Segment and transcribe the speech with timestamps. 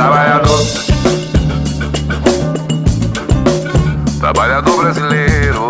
[0.00, 0.66] Trabalhador.
[4.18, 5.68] Trabalhador brasileiro.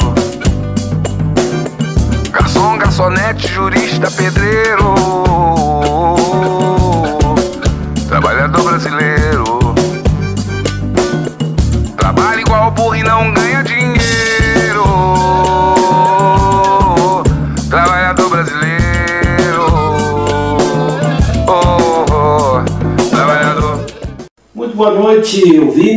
[2.31, 4.90] Garçom, garçonete, jurista, pedreiro.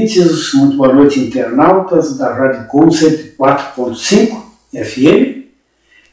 [0.03, 4.41] Ouvintes, muito boa noite, internautas da Rádio Com 104.5
[4.73, 5.47] FM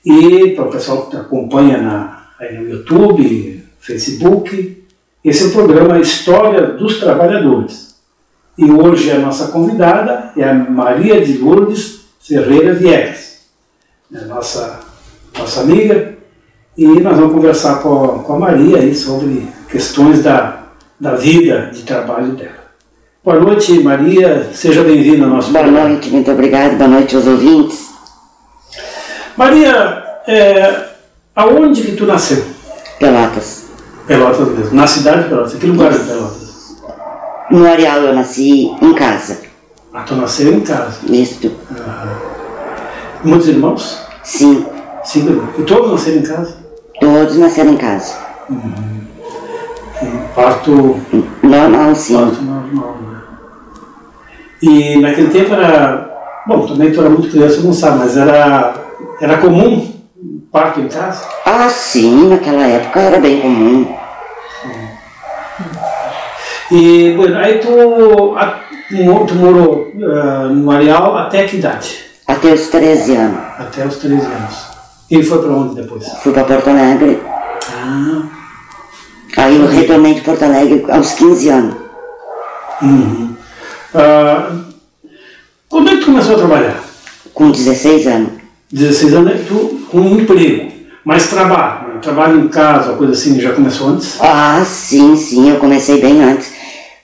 [0.04, 4.84] e para o pessoal que acompanha na, aí no YouTube, Facebook.
[5.24, 7.96] Esse é o programa História dos Trabalhadores.
[8.56, 13.40] E hoje a nossa convidada é a Maria de Lourdes Ferreira Viegas,
[14.14, 14.80] é nossa,
[15.36, 16.14] nossa amiga,
[16.76, 20.66] e nós vamos conversar com a, com a Maria aí sobre questões da,
[20.98, 22.59] da vida de trabalho dela.
[23.23, 25.88] Boa noite, Maria, seja bem-vinda ao nosso Boa programa.
[25.91, 26.74] noite, muito obrigada.
[26.76, 27.90] Boa noite aos ouvintes.
[29.37, 30.85] Maria, é,
[31.37, 32.43] aonde que tu nasceu?
[32.99, 33.66] Pelotas.
[34.07, 36.77] Pelotas mesmo, na cidade de Pelotas, que lugar de Pelotas?
[37.51, 39.38] No Areal eu nasci em casa.
[39.93, 41.01] Ah, tu nasceu em casa.
[41.07, 41.51] Isto,
[43.23, 44.01] Muitos irmãos?
[44.24, 44.71] Cinco
[45.15, 45.51] irmãos.
[45.59, 46.57] E todos nasceram em casa?
[46.99, 48.15] Todos nasceram em casa.
[50.02, 50.99] E parto,
[51.43, 52.15] Normal, sim.
[52.15, 53.09] parto normal, né?
[54.62, 56.08] E naquele tempo era...
[56.46, 58.74] Bom, também tu era muito criança, não sabe, mas era,
[59.20, 59.92] era comum
[60.50, 61.24] parto em casa?
[61.46, 63.86] Ah, sim, naquela época era bem comum.
[66.70, 72.04] E, bueno, aí tu, a- tu morou ah, no Areal até que idade?
[72.26, 73.38] Até os 13 anos.
[73.58, 74.70] Até os 13 anos.
[75.10, 76.06] E foi para onde depois?
[76.22, 77.20] Fui para Porto Alegre.
[77.72, 78.22] Ah,
[79.36, 81.75] Aí eu retornei de Porto Alegre aos 15 anos.
[82.82, 83.36] uhum.
[83.94, 84.56] Ah,
[85.69, 86.81] quando é que tu começou a trabalhar?
[87.34, 88.33] Com 16 anos.
[88.72, 90.71] 16 anos, é tu com um emprego,
[91.05, 92.00] mas trabalho, né?
[92.00, 94.17] trabalho em casa, coisa assim, já começou antes?
[94.21, 96.53] Ah, sim, sim, eu comecei bem antes.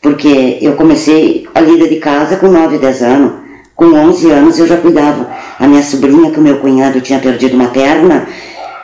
[0.01, 3.33] Porque eu comecei a lida de casa com 9, 10 anos.
[3.75, 5.29] Com 11 anos eu já cuidava.
[5.59, 8.29] A minha sobrinha, que o meu cunhado tinha perdido uma perna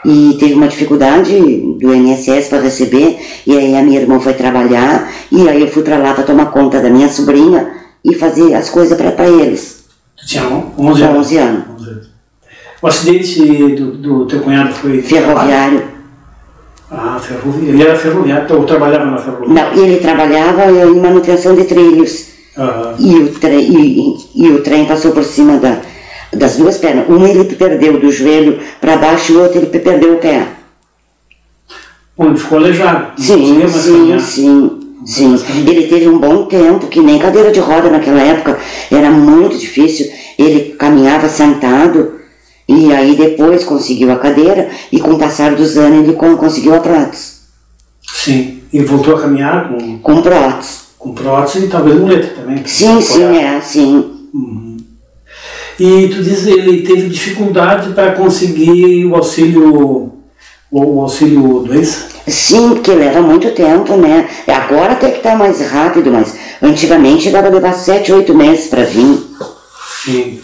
[0.05, 1.39] e teve uma dificuldade
[1.79, 5.85] do INSS para receber, e aí a minha irmã foi trabalhar, e aí eu fui
[5.85, 9.85] para lá para tomar conta da minha sobrinha e fazer as coisas para eles.
[10.17, 11.17] Tu tinha 11 anos?
[11.27, 11.65] 11 anos.
[11.81, 12.07] 11 anos.
[12.81, 13.41] O acidente
[13.77, 15.01] do, do teu cunhado foi...
[15.03, 15.85] Ferroviário.
[16.91, 17.69] Ah, ferroviário.
[17.69, 19.49] Ele era ferroviário, ou trabalhava na ferrovia?
[19.49, 22.27] Não, ele trabalhava em manutenção de trilhos.
[22.57, 25.81] Ah, E o, trem, e, e- o trem passou por cima da,
[26.35, 27.09] das duas pernas.
[27.09, 30.49] Um ele perdeu do joelho para baixo e o outro ele perdeu o pé.
[32.19, 33.12] bom, ele ficou aleijado.
[33.23, 35.35] Sim, sim, sim, sim.
[35.67, 38.59] Ele teve um bom tempo, que nem cadeira de roda naquela época.
[38.91, 40.11] Era muito difícil.
[40.39, 42.21] Ele caminhava sentado
[42.69, 46.75] e aí depois conseguiu a cadeira e com o passar dos anos ele con- conseguiu
[46.75, 47.43] a prótese.
[48.07, 50.79] Sim, e voltou a caminhar com, Com prótese.
[50.99, 52.62] com prótese e talvez muleta também.
[52.65, 54.11] Sim, sim, é, sim.
[55.81, 60.12] E tu diz que ele teve dificuldade para conseguir o auxílio,
[60.72, 62.09] o, auxílio doença?
[62.27, 64.28] Sim, porque leva muito tempo, né?
[64.49, 68.84] Agora até que tá mais rápido, mas antigamente chegava a levar sete, oito meses para
[68.84, 69.19] vir.
[70.05, 70.41] Sim.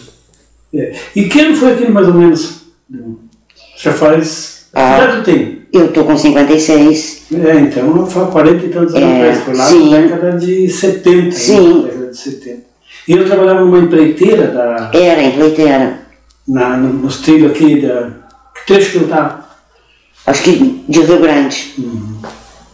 [0.73, 0.93] É.
[1.15, 2.59] E que ano foi aquele mais ou menos?
[3.77, 4.67] Já faz.
[4.73, 5.15] Ah.
[5.17, 5.59] Tu tem?
[5.73, 7.23] Eu tô com 56.
[7.33, 9.43] É, então faz 40 e tantos anos É, atrás.
[9.43, 9.89] Foi lá sim.
[9.91, 11.31] na década de 70.
[11.35, 11.83] Sim.
[11.83, 11.89] Né?
[11.91, 12.61] Década de 70.
[13.07, 15.99] E eu trabalhava numa empreiteira da, Era em pleiteira.
[16.47, 18.11] na, no- nos trilhos aqui da.
[18.55, 19.48] Que trecho que eu estava?
[20.29, 21.73] Acho que de Rio Grande.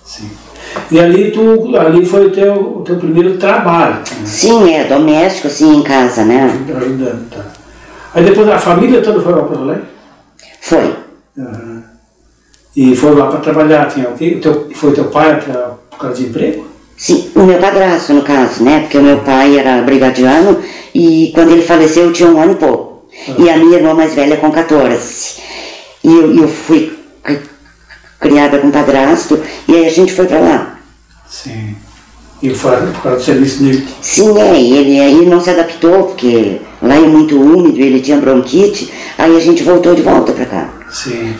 [0.03, 0.29] Sim.
[0.91, 4.25] E ali, tu, ali foi o teu, o teu primeiro trabalho, né?
[4.25, 6.51] Sim, é doméstico, assim, em casa, né?
[6.75, 7.29] ajudando.
[7.29, 7.45] Tá.
[8.13, 9.83] Aí depois a família toda foi lá para Porto Alegre?
[10.59, 10.95] Foi.
[11.39, 11.83] Aham.
[12.75, 14.35] E foi lá para trabalhar, tinha o quê?
[14.35, 16.67] O teu, foi teu pai pra, por causa de emprego?
[16.97, 18.81] Sim, o meu padrasto, no caso, né?
[18.81, 20.61] Porque o meu pai era brigadiano
[20.93, 23.07] e quando ele faleceu eu tinha um ano e pouco.
[23.39, 25.35] E a minha irmã mais velha com 14.
[26.03, 27.04] E eu, eu fui
[28.19, 30.79] criada com padrasto e aí a gente foi pra lá.
[31.29, 31.75] Sim.
[32.41, 33.87] E foi por causa do serviço dele.
[34.01, 38.91] Sim, é, ele aí não se adaptou, porque lá é muito úmido, ele tinha bronquite,
[39.17, 40.69] aí a gente voltou de volta pra cá.
[40.91, 41.33] Sim.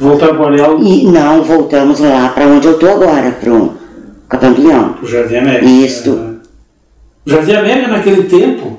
[0.00, 3.76] Voltar para o Areal, E não voltamos lá pra onde eu tô agora, pro
[4.58, 4.96] Leão.
[5.02, 5.64] o Jardim América.
[5.66, 6.10] Isto.
[6.10, 6.38] Aham.
[7.26, 8.78] O Jardim América naquele tempo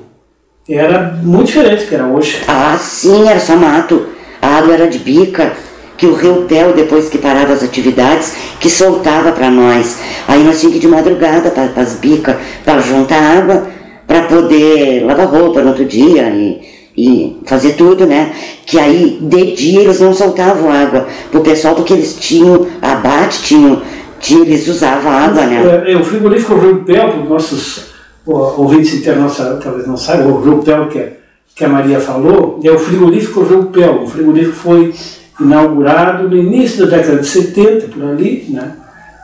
[0.68, 2.38] era muito diferente do que era hoje.
[2.48, 4.06] Ah, sim, era só mato.
[4.42, 5.52] A água era de bica,
[6.00, 9.98] que o Rio Pel, depois que parava as atividades, que soltava para nós.
[10.26, 13.66] Aí nós tínhamos que ir de madrugada para as bicas, para juntar água,
[14.06, 16.62] para poder lavar roupa no outro dia e,
[16.96, 18.32] e fazer tudo, né?
[18.64, 23.82] Que aí de dia eles não soltavam água pro pessoal porque eles tinham abate, tinham,
[24.18, 25.84] tinham eles usavam água, né?
[25.86, 27.84] É, é, o frigorífico Rio Pel, para os nossos
[28.24, 31.18] ouvintes internos talvez não saibam, o Rio Pel que, é-
[31.54, 34.04] que a Maria falou, é o frigorífico Rio Pel.
[34.04, 34.94] O frigorífico foi
[35.40, 38.72] inaugurado no início da década de 70, por ali, né?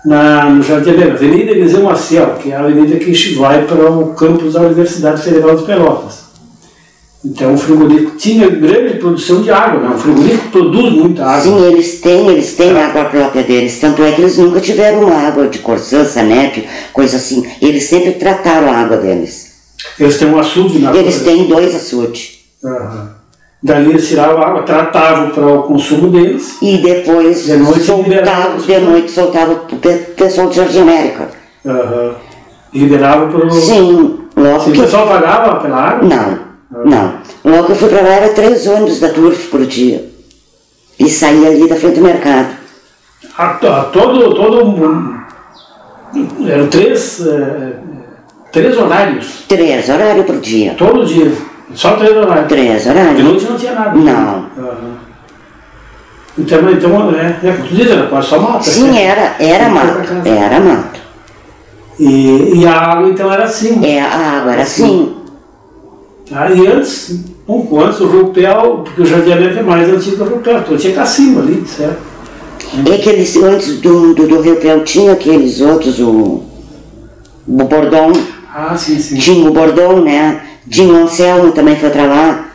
[0.05, 4.15] Na, no Jardim Helena, Avenida Eliseu Maciel, que é a avenida que vai para o
[4.15, 6.27] campus da Universidade Federal de Pelotas.
[7.25, 9.97] Então o frigorífico tinha grande produção de água, né?
[9.97, 11.41] o frigorífico produz muita água.
[11.41, 15.49] Sim, eles têm, eles têm água própria deles, tanto é que eles nunca tiveram água
[15.49, 17.45] de Corsã, Sanep, coisa assim.
[17.61, 19.57] Eles sempre trataram a água deles.
[19.99, 22.39] Eles têm um açude na Eles têm dois açudes.
[22.65, 23.16] Aham.
[23.67, 26.57] Dali eles tiravam água, tratavam para o consumo deles.
[26.63, 31.29] E depois De noite soltavam, de noite soltavam pro pe- pessoal do Jardim América.
[31.67, 32.13] Aham.
[32.73, 33.51] E liberavam para o.
[33.51, 36.09] Sim, logo Se o que pessoal pagava pela água?
[36.09, 37.15] Não, não.
[37.45, 40.05] Logo que eu fui pra lá era três ônibus da Turf por dia.
[40.97, 42.49] E saía ali da frente do mercado.
[43.37, 45.17] A, a, todo, todo.
[46.49, 47.73] Eram três, eh,
[48.53, 49.43] três horários.
[49.49, 50.75] Três horários por dia.
[50.79, 51.33] Todo dia.
[51.77, 52.49] Só três horários.
[52.49, 53.23] Três De horários.
[53.23, 53.95] noite não tinha nada.
[53.95, 54.47] Não.
[54.59, 54.97] Aham.
[56.39, 58.63] Então, então é, é tu diz, era quase só mata.
[58.63, 59.05] Sim, né?
[59.05, 59.99] era, era mato.
[60.25, 61.01] Era mato.
[61.99, 63.85] E, e a água então era assim.
[63.85, 65.17] É, a água era assim.
[66.29, 66.51] Tá?
[66.51, 70.23] E antes, um pouco antes, o Rio Pel, porque o Jardim é mais antigo que
[70.23, 71.99] o Rio Pel, então tinha cacimbo ali, certo?
[72.91, 76.43] É que eles, antes do, do, do Rio Pel tinha aqueles outros, o,
[77.47, 78.13] o Bordão.
[78.53, 79.17] Ah, sim, sim.
[79.17, 80.43] Tinha o Bordão, né?
[80.71, 82.47] Tinha o Anselmo também foi pra lá.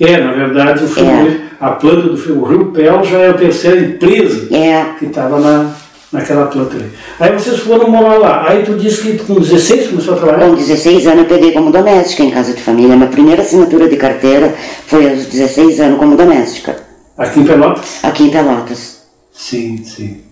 [0.00, 3.34] É, na verdade, o, frigorífico- a planta do frigorífico, o Rio Pel já é a
[3.34, 5.70] terceira empresa É, que estava na,
[6.12, 6.90] naquela planta ali.
[7.20, 8.48] Aí vocês foram morar lá.
[8.48, 10.48] Aí tu disse que com 16 começou a trabalhar?
[10.48, 12.96] Com 16 anos eu peguei como doméstica em casa de família.
[12.96, 14.52] Minha primeira assinatura de carteira
[14.86, 16.76] foi aos 16 anos como doméstica,
[17.16, 17.98] Aqui em Pelotas?
[18.02, 19.02] aqui em Pelotas.
[19.32, 20.22] Sim, sim.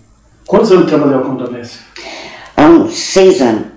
[0.45, 1.83] Quantos anos trabalhou como doméstico?
[2.57, 3.67] Há uns seis anos.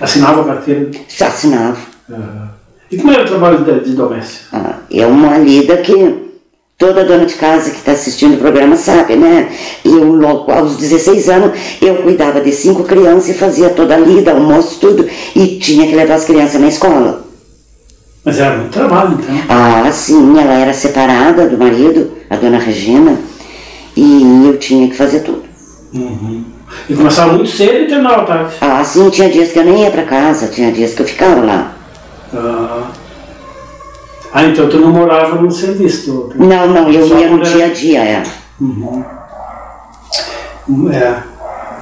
[0.00, 0.90] Assinava a carteira?
[1.20, 1.76] Assinava.
[2.90, 4.46] E como era o trabalho de, de doméstico?
[4.52, 6.28] Ah, é uma lida que
[6.78, 9.48] toda dona de casa que está assistindo o programa sabe, né?
[9.84, 14.30] Eu, logo aos 16 anos, eu cuidava de cinco crianças e fazia toda a lida,
[14.30, 15.06] almoço, tudo.
[15.34, 17.24] E tinha que levar as crianças na escola.
[18.24, 19.34] Mas era muito trabalho, então.
[19.48, 23.18] Ah, sim, ela era separada do marido, a dona Regina,
[23.96, 25.44] e eu tinha que fazer tudo.
[25.94, 26.44] Uhum.
[26.88, 28.54] E começava muito cedo e terminava tarde.
[28.60, 31.42] Ah, sim, tinha dias que eu nem ia para casa, tinha dias que eu ficava
[31.42, 31.77] lá.
[32.34, 32.82] Ah,
[34.34, 36.28] ah, então tu não morava no serviço.
[36.32, 36.42] Tu...
[36.44, 38.22] Não, não, eu Só ia no era- dia a dia, é.
[40.92, 41.14] É.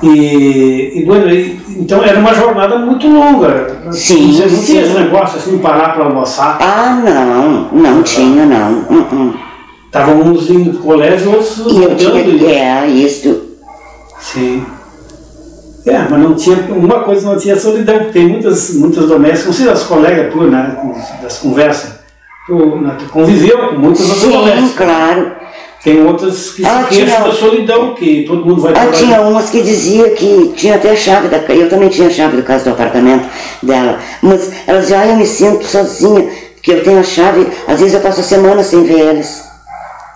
[0.02, 3.90] E, e, bueno, e- então era uma jornada muito longa.
[3.90, 6.58] Sim, Você não tinha esse negócio assim, parar para almoçar.
[6.60, 8.72] Ah, não, não tinha, não.
[8.90, 9.34] Uh -uh.
[9.86, 13.42] Estavam uns indo pro colégio, outros E eu tinha, é, isso,
[14.20, 14.64] Sim.
[15.86, 19.52] É, mas não tinha, uma coisa não tinha solidão, porque tem muitas, muitas domésticas, não
[19.52, 20.76] sei das colegas tuas, né,
[21.22, 21.92] das conversas,
[22.46, 24.72] tu, né, tu conviveu com muitas outras sim, domésticas.
[24.86, 25.32] claro.
[25.84, 28.96] Tem outras que Ah, se queixam da solidão, que todo mundo vai Ah, trabalhar.
[28.98, 31.36] tinha umas que dizia que tinha até a chave da.
[31.54, 33.24] Eu também tinha a chave da casa do apartamento
[33.62, 33.96] dela.
[34.20, 37.94] Mas elas diziam, ah, eu me sinto sozinha, porque eu tenho a chave, às vezes
[37.94, 39.44] eu passo a semana sem ver eles.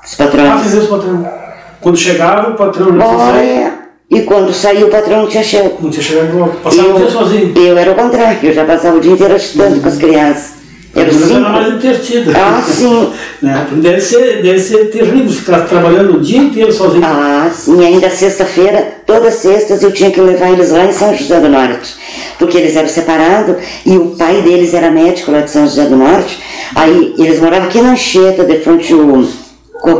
[0.04, 0.50] Os Ah, patrões.
[0.66, 1.32] às vezes o patrão.
[1.80, 3.72] Quando chegava, o patrão Olha,
[4.10, 5.76] e quando saiu o patrão não tinha chego.
[5.80, 6.52] não tinha chegado.
[6.62, 7.52] Passava o dia sozinho.
[7.56, 10.60] eu era o contrário, eu já passava o dia inteiro agitando com as crianças.
[10.92, 11.76] Era Mas era mais cinco.
[11.76, 12.32] entretido.
[12.34, 13.12] Ah, sim.
[13.40, 13.64] né?
[13.74, 17.04] Deve ser, deve ser terrível ficar trabalhando o dia inteiro sozinho.
[17.04, 21.38] Ah, sim, ainda sexta-feira, todas sextas eu tinha que levar eles lá em São José
[21.38, 21.94] do Norte,
[22.40, 23.54] porque eles eram separados
[23.86, 26.42] e o pai deles era médico lá de São José do Norte.
[26.74, 29.28] Aí eles moravam aqui na Anchieta, de frente o,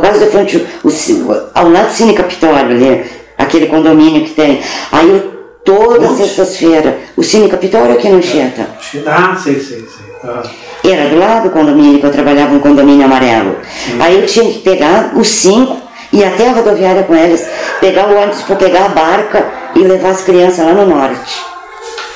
[0.01, 1.23] quase de frente o, o ci-
[1.55, 3.05] ao lado do Cine Capitólio ali,
[3.41, 4.61] aquele condomínio que tem.
[4.91, 5.31] Aí eu,
[5.63, 6.21] todas Onde?
[6.23, 8.67] sextas-feiras, o Cine Capitólio aqui na Anchieta.
[9.05, 10.11] Ah, sei, sei, sei.
[10.23, 10.43] Ah,
[10.83, 13.55] Era do lado do condomínio, que eu trabalhava no condomínio amarelo.
[13.99, 15.77] Aí eu tinha que pegar os cinco,
[16.13, 17.45] ir até a rodoviária com eles,
[17.79, 19.45] pegar o ônibus para pegar a barca
[19.75, 21.41] e levar as crianças lá no norte.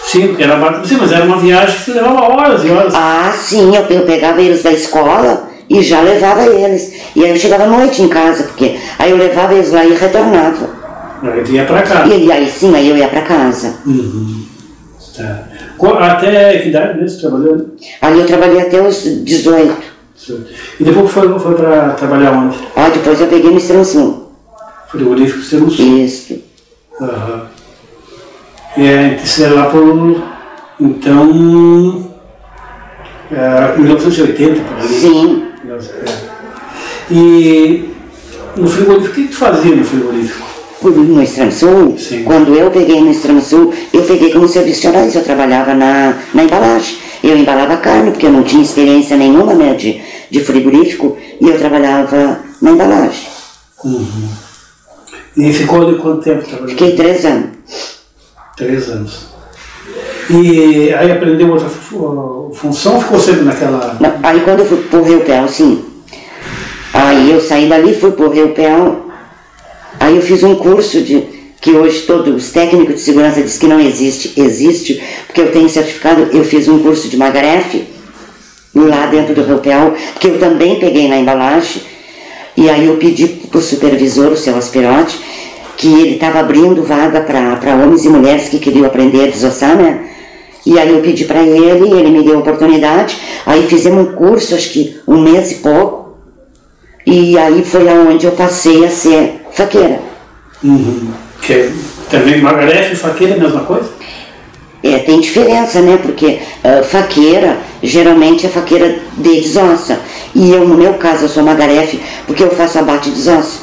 [0.03, 2.93] sim, porque era barco, sim, mas era uma viagem que se levava horas e horas.
[2.95, 6.93] Ah, sim, eu, eu pegava eles da escola e já levava eles.
[7.15, 9.93] E aí eu chegava à noite em casa, porque aí eu levava eles lá e
[9.95, 10.84] retornava.
[11.23, 12.07] Aí tu ia pra cá.
[12.07, 13.75] E aí sim, aí eu ia para casa.
[13.85, 14.45] Uhum.
[15.15, 15.43] Tá.
[15.99, 17.73] Até que idade mesmo trabalhando?
[18.01, 19.95] Ali eu trabalhei até os 18.
[20.79, 22.57] E depois foi, foi pra trabalhar onde?
[22.75, 24.29] Ah, depois eu peguei no Estranção.
[24.89, 25.67] Frigorífico Sul.
[25.67, 26.41] Isso.
[27.01, 27.47] Aham.
[28.77, 30.21] É, isso é lá por.
[30.79, 32.11] Então.
[33.31, 34.87] É, 1980, por ali.
[34.87, 35.47] Sim.
[35.67, 37.13] É.
[37.13, 37.89] E
[38.55, 40.44] no frigorífico, o que tu fazia no frigorífico?
[40.83, 42.23] No Extremo Sul, Sim.
[42.23, 46.13] quando eu peguei no Extremo Sul, eu peguei como serviço de horários, eu trabalhava na,
[46.33, 46.97] na embalagem.
[47.23, 51.57] Eu embalava carne, porque eu não tinha experiência nenhuma né, de, de frigorífico, e eu
[51.57, 53.27] trabalhava na embalagem.
[55.35, 56.69] E ficou ali quanto tempo trabalhando?
[56.69, 57.49] Fiquei três anos.
[58.55, 59.27] Três anos.
[60.29, 63.97] E aí aprendeu outra fu- função, ficou sempre naquela.
[64.23, 65.83] Aí quando eu fui pro Rio Pel, sim.
[66.93, 69.04] Aí eu saí dali, fui pro Rio Pel.
[70.05, 71.23] Aí eu fiz um curso de
[71.59, 75.67] que hoje todos os técnicos de segurança dizem que não existe, existe, porque eu tenho
[75.67, 77.87] certificado, eu fiz um curso de Magarefe
[78.75, 81.81] lá dentro do Rio Pel, que eu também peguei na embalagem.
[82.55, 85.19] E aí eu pedi pro supervisor, o seu Aspirote,
[85.75, 90.07] que ele estava abrindo vaga para homens e mulheres que queriam aprender a desossar, né?
[90.67, 94.53] E aí eu pedi para ele, ele me deu a oportunidade, aí fizemos um curso,
[94.53, 96.15] acho que um mês e pouco,
[97.07, 99.99] e aí foi aonde eu passei a ser faqueira.
[100.63, 101.11] Uhum.
[101.41, 101.71] Que é
[102.09, 103.89] também Margarete e faqueira é a mesma coisa?
[104.83, 105.97] É, tem diferença, né?
[106.01, 109.99] Porque ah, faqueira, geralmente é faqueira de desossa.
[110.35, 113.61] E eu, no meu caso, eu sou magarefe, porque eu faço abate de desossa.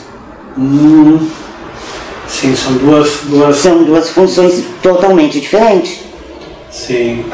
[0.58, 1.28] Hum.
[2.26, 3.20] Sim, são duas.
[3.25, 6.00] duas São duas funções totalmente diferentes.
[6.70, 7.25] sim.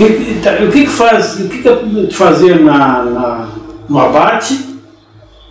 [0.00, 3.48] E, e tá, o que que faz, o que que tu fazia na, na,
[3.88, 4.73] no abate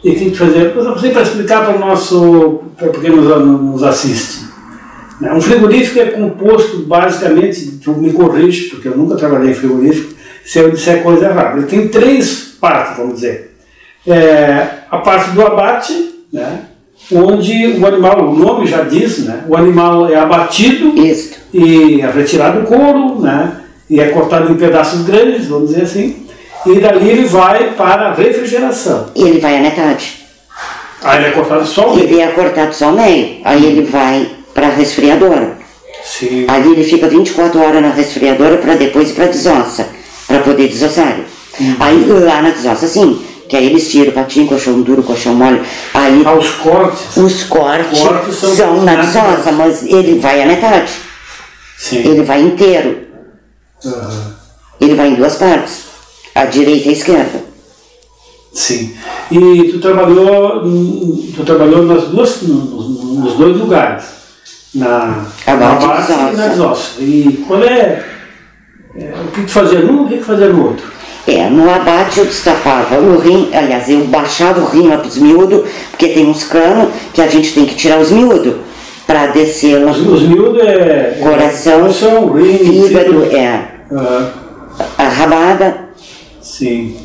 [0.03, 0.41] e o que?
[0.75, 4.45] Eu sei para explicar para o nosso, para quem nos, nos assiste.
[5.21, 5.33] né?
[5.33, 10.71] Um frigorífico é composto basicamente, me corrige, porque eu nunca trabalhei em frigorífico, se eu
[10.71, 11.57] disser coisa errada.
[11.57, 13.55] Ele tem três partes, vamos dizer.
[14.05, 16.65] É, a parte do abate, né?
[17.11, 19.43] onde o animal, o nome já diz, né?
[19.47, 21.35] o animal é abatido Isso.
[21.53, 23.59] e é retirado o couro, né?
[23.89, 26.22] E é cortado em pedaços grandes, vamos dizer assim.
[26.65, 29.07] E dali ele vai para a refrigeração.
[29.15, 30.19] E ele vai à metade.
[31.03, 32.07] Aí ele é cortado só o meio.
[32.07, 33.41] Ele é cortado só ao meio.
[33.43, 35.57] Aí ele vai para a resfriadora.
[36.03, 36.45] Sim.
[36.47, 39.87] Ali ele fica 24 horas na resfriadora para depois ir para desossa,
[40.27, 41.17] para poder desossar.
[41.79, 45.61] Aí lá na desossa, sim, que aí eles tiram patinho, colchão duro, colchão mole.
[45.93, 47.15] Aí Aos cortes.
[47.15, 50.91] os cortes, Cortes são são, na desossa, mas ele vai à metade.
[51.77, 51.97] Sim.
[51.99, 53.03] Ele vai inteiro.
[53.85, 54.35] Aham.
[54.81, 55.82] Ele vai em duas partes,
[56.35, 57.43] a direita e a esquerda.
[58.51, 58.93] Sim.
[59.31, 60.61] E tu trabalhou,
[61.35, 64.05] tu trabalhou nas duas, nos, nos dois lugares.
[64.75, 66.49] Na, na Abate e base e na desossa.
[66.49, 67.01] desossa.
[67.01, 68.03] E qual é,
[68.95, 70.85] é, O que tu fazia num, o que tu fazia no outro?
[71.27, 75.61] É, no abate eu destapava o rim, aliás, eu baixava o rim lá pros miúdos,
[75.89, 78.55] porque tem uns canos que a gente tem que tirar os miúdos
[79.07, 79.91] para descer lá.
[79.91, 81.19] Os, os miúdos é.
[81.23, 84.31] Coração, coração rim, fígado, é, Ah,
[84.97, 85.82] a rabada,
[86.57, 86.95] sim.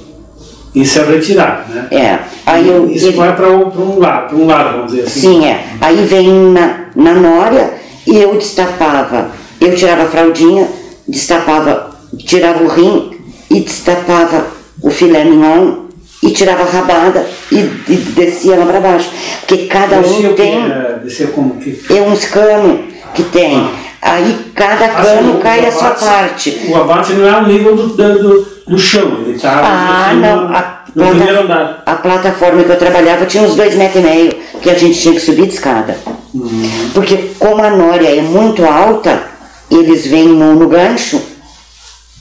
[0.74, 1.88] Isso é retirado, né?
[1.90, 2.18] é.
[2.44, 5.06] Aí eu, Isso ele- vai para um, pra um lado, para um lado, vamos dizer
[5.06, 5.20] assim.
[5.20, 5.64] Sim, é.
[5.80, 7.74] Aí vem na, na nória
[8.06, 10.68] e eu destapava, eu tirava a fraldinha,
[11.06, 13.12] destapava, tirava o rim
[13.50, 14.46] e destapava
[14.82, 15.86] o filé mignon
[16.22, 17.56] e tirava a rabada e,
[17.88, 19.10] e descia lá para baixo.
[19.46, 21.80] Porque cada Descia um tem É, descia como que.
[21.90, 22.80] é uns canos
[23.14, 23.68] que tem.
[24.00, 26.60] Aí cada cano Assim, cai o a sua abate- parte.
[26.68, 30.46] O abate não é o nível do, do, do chão, ele está Ah, não.
[30.48, 31.82] A, no plata- primeiro andar.
[31.86, 35.14] a plataforma que eu trabalhava tinha uns dois metros e meio, que a gente tinha
[35.14, 35.96] que subir de escada.
[36.34, 36.90] Uhum.
[36.94, 39.22] Porque como a nória é muito alta,
[39.70, 41.20] eles vêm no, no gancho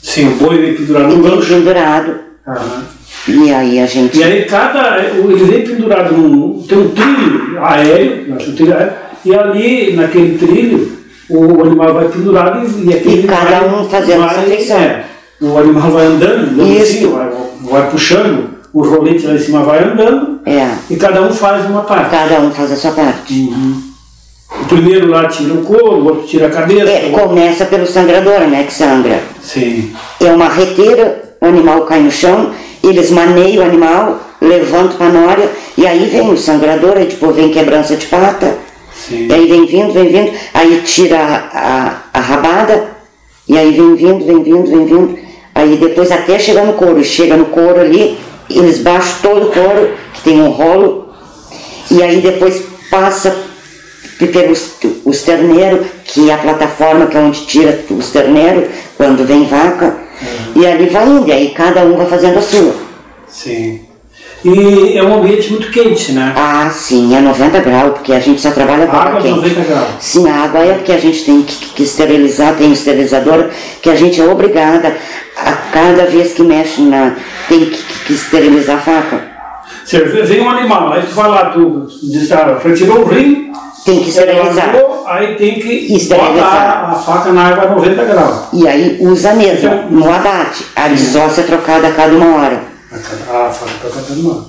[0.01, 1.47] Sim, o boi vem pendurado no gancho.
[1.53, 2.15] pendurado.
[2.47, 2.83] Aham.
[3.27, 4.17] E aí a gente.
[4.17, 4.99] E aí cada.
[4.99, 6.63] Ele vem pendurado num.
[6.63, 8.93] Tem um trilho aéreo, acho um trilho aéreo,
[9.25, 10.97] e ali naquele trilho
[11.29, 14.77] o animal vai pendurado e, e E cada um fazendo vai, essa feição.
[14.77, 15.03] é,
[15.41, 17.09] o animal vai andando, Isso.
[17.09, 17.29] vai,
[17.61, 21.81] vai puxando, o rolete lá em cima vai andando É, e cada um faz uma
[21.81, 22.11] parte.
[22.11, 23.53] cada um faz a sua parte.
[24.61, 26.89] O primeiro lá tira o couro, o outro tira a cabeça.
[26.89, 28.63] É, começa pelo sangrador, né?
[28.63, 29.19] Que sangra.
[29.41, 29.93] Sim.
[30.21, 32.51] É uma reteira, o animal cai no chão,
[32.83, 37.49] eles maneiam o animal, levantam a nória, e aí vem o sangrador, aí tipo vem
[37.51, 38.57] quebrança de pata,
[38.93, 39.27] Sim.
[39.27, 41.59] e aí vem vindo, vem vindo, aí tira a,
[42.13, 42.87] a, a rabada,
[43.47, 45.19] e aí vem vindo, vem vindo, vem vindo,
[45.57, 48.15] aí depois até chegar no couro, chega no couro ali,
[48.47, 51.09] eles baixam todo o couro, que tem um rolo,
[51.89, 53.35] e aí depois passa
[54.19, 59.45] pelos os terneiros, que é a plataforma que é onde tira os terneiros, quando vem
[59.45, 59.97] vaca,
[60.55, 62.75] e ali vai indo, e aí cada um vai fazendo a sua.
[63.27, 63.86] Sim.
[64.45, 66.33] E é um ambiente muito quente, né?
[66.35, 69.35] Ah, sim, é 90 graus, porque a gente só trabalha com Água água quente.
[69.35, 69.87] 90 graus.
[69.99, 73.49] Sim, a água é porque a gente tem que, que esterilizar, tem um esterilizador,
[73.81, 74.95] que a gente é obrigada
[75.35, 77.15] a cada vez que mexe na.
[77.49, 79.21] tem que, que esterilizar a faca.
[79.83, 83.51] Você vem um animal, aí tu vai lá, tu diz, ah, retirou o rim,
[83.85, 84.75] Tem que esterilizar.
[85.07, 86.89] aí tem que Esterilizar.
[86.91, 88.35] a faca na água a 90 graus.
[88.53, 90.65] E aí usa mesmo, Então- no abate.
[90.75, 92.61] A desóssea é trocada a cada uma hora.
[92.91, 93.26] A faca
[93.79, 94.45] para cada animal.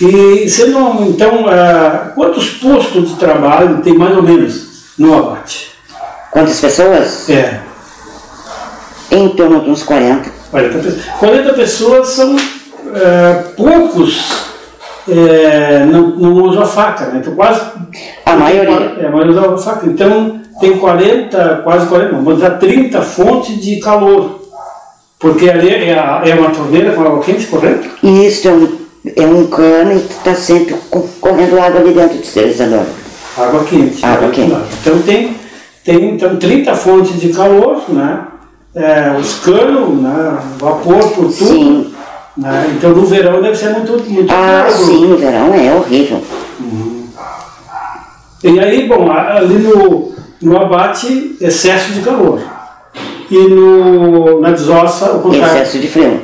[0.00, 5.72] E você não, então, ah, quantos postos de trabalho tem mais ou menos no abate?
[6.30, 7.28] Quantas pessoas?
[7.28, 7.60] É,
[9.10, 10.30] Em torno de uns 40.
[10.50, 11.04] 40 pessoas.
[11.18, 12.36] 40 pessoas são
[12.94, 14.50] é, poucos
[15.08, 17.18] é, não, não usam a faca, né?
[17.20, 17.60] Então quase.
[18.24, 18.94] A maioria.
[19.00, 19.86] É, a maioria usa a faca.
[19.86, 24.39] Então tem 40, quase 40, não, vamos dizer 30 fontes de calor.
[25.20, 27.88] Porque ali é, a- é uma torneira com água quente, correto?
[28.02, 28.72] E isso é um,
[29.16, 32.84] é um cano e está sempre co- correndo água ali dentro do esterilizador.
[33.36, 34.04] Água quente.
[34.04, 34.56] Água quente.
[34.80, 35.36] Então tem,
[35.84, 38.22] tem então, 30 fontes de calor, né?
[38.74, 40.38] É, os canos, né?
[40.58, 41.32] vapor por tudo.
[41.32, 41.92] Sim.
[42.36, 42.72] Né?
[42.76, 44.70] Então no verão deve ser muito, muito Ah, calor.
[44.72, 46.22] sim, no verão é horrível.
[48.42, 52.40] E aí, bom, ali no, no abate, excesso de calor.
[53.30, 55.56] E no, na desossa, o contrário.
[55.56, 56.20] Excesso de frio.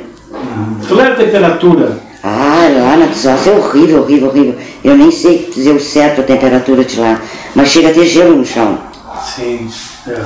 [0.87, 1.97] Qual é a temperatura?
[2.23, 4.55] Ah, lá na desóssea é horrível, horrível, horrível.
[4.83, 7.21] Eu nem sei dizer o certo a temperatura de lá.
[7.55, 8.77] Mas chega a ter gelo no chão.
[9.23, 9.69] Sim,
[10.07, 10.21] é.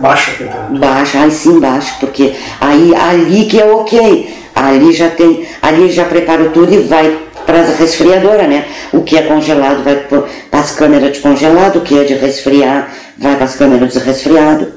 [0.00, 0.78] Baixa a temperatura.
[0.80, 4.34] Baixa, aí sim baixa, porque aí ali que é ok.
[4.54, 8.66] Ali já tem, ali já prepara tudo e vai para as resfriadoras, né?
[8.92, 10.24] O que é congelado vai para
[10.60, 14.72] as câmeras de congelado, o que é de resfriar vai para as câmeras de resfriado.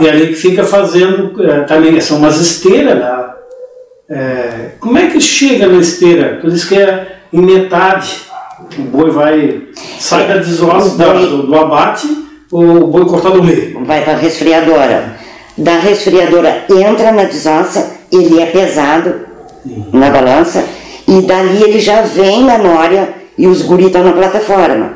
[0.00, 3.34] E ali que fica fazendo, é, também são umas esteiras lá.
[4.08, 6.38] É, como é que chega na esteira?
[6.40, 8.20] Tu diz que é em metade.
[8.78, 9.62] O boi vai,
[9.98, 12.06] sai da desossa, boi- do, do abate,
[12.52, 13.84] o boi cortado no meio.
[13.84, 15.16] Vai para a resfriadora.
[15.56, 19.14] Da resfriadora entra na desossa, ele é pesado
[19.92, 20.64] na balança,
[21.08, 24.92] e dali ele já vem na nória e os guris estão na plataforma.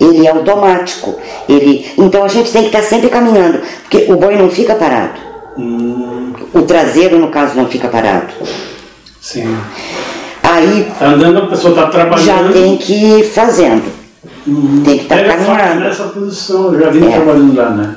[0.00, 1.18] Ele é automático.
[1.48, 5.18] Ele, então a gente tem que estar sempre caminhando, porque o boi não fica parado.
[6.54, 8.28] O traseiro, no caso, não fica parado.
[9.20, 9.56] Sim.
[10.42, 12.52] Aí Tá andando, a pessoa está já trabalhando.
[12.52, 13.82] tem que ir fazendo.
[14.84, 15.80] Tem que estar Pega faca caminhando.
[15.80, 17.10] nessa posição, eu já vi É.
[17.10, 17.94] trabalhando lá, né?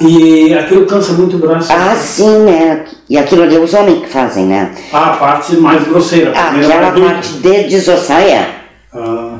[0.00, 1.72] E aquilo cansa muito o braço.
[1.72, 2.84] Ah, sim, né?
[3.08, 4.72] E aquilo ali é os homens que fazem, né?
[4.92, 6.32] Ah, a parte mais grosseira.
[6.32, 8.48] Aquela parte de desossar é.
[8.92, 9.36] Ah,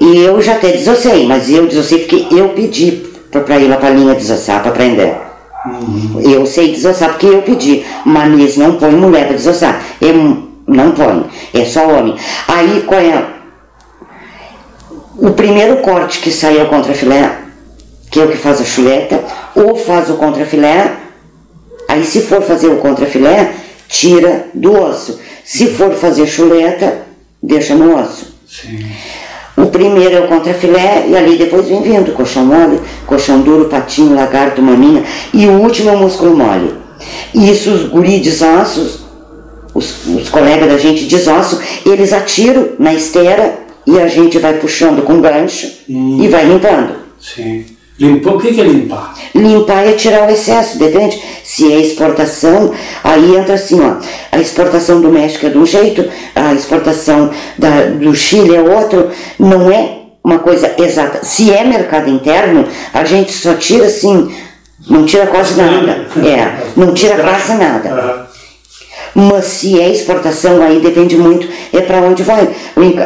[0.00, 3.88] E eu já até desossei, mas eu desossei porque eu pedi para ir lá para
[3.88, 5.16] a linha desossar, para aprender.
[6.22, 9.84] Eu sei desossar porque eu pedi, mas não põem mulher para desossar.
[10.00, 12.16] Eu não põe, é só homem.
[12.46, 13.26] Aí qual é?
[15.16, 17.38] O primeiro corte que saiu contra filé,
[18.08, 19.22] que é o que faz a chuleta,
[19.54, 20.94] ou faz o contra filé,
[21.88, 23.52] aí se for fazer o contra filé,
[23.88, 25.18] tira do osso.
[25.44, 27.02] Se for fazer chuleta,
[27.42, 28.32] deixa no osso.
[28.46, 28.86] sim.
[29.62, 34.14] O primeiro é o contrafilé e ali depois vem vindo colchão mole, colchão duro, patinho,
[34.14, 35.02] lagarto, maminha
[35.34, 36.74] e o último é o músculo mole.
[37.34, 39.00] Isso os guri desossos,
[39.74, 45.02] os, os colegas da gente desosso, eles atiram na esteira e a gente vai puxando
[45.02, 46.94] com gancho e vai limpando.
[47.20, 47.64] Sim.
[47.98, 49.14] Limpar, o que é limpar?
[49.34, 51.20] Limpar é tirar o excesso, depende.
[51.42, 53.96] Se é exportação, aí entra assim, ó.
[54.30, 59.10] A exportação do México é de um jeito, a exportação da, do Chile é outro.
[59.38, 61.24] Não é uma coisa exata.
[61.24, 64.32] Se é mercado interno, a gente só tira assim,
[64.88, 66.06] não tira quase nada.
[66.24, 68.28] É, não tira quase nada.
[69.14, 72.48] Mas se é exportação, aí depende muito, é para onde vai.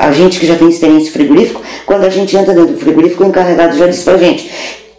[0.01, 3.29] A gente que já tem experiência frigorífico, quando a gente entra dentro do frigorífico, o
[3.29, 4.51] encarregado já diz pra gente,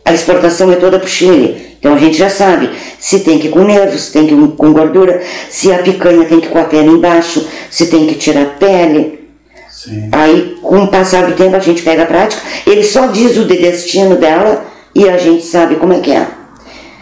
[0.05, 1.73] a exportação é toda pro Chile.
[1.79, 4.47] Então a gente já sabe se tem que ir com nervo, se tem que ir
[4.55, 8.15] com gordura, se a picanha tem que ir com a pele embaixo, se tem que
[8.15, 9.27] tirar a pele.
[9.69, 10.09] sim.
[10.11, 13.45] Aí, com o passar do tempo, a gente pega a prática, ele só diz o
[13.45, 16.27] de destino dela e a gente sabe como é que é.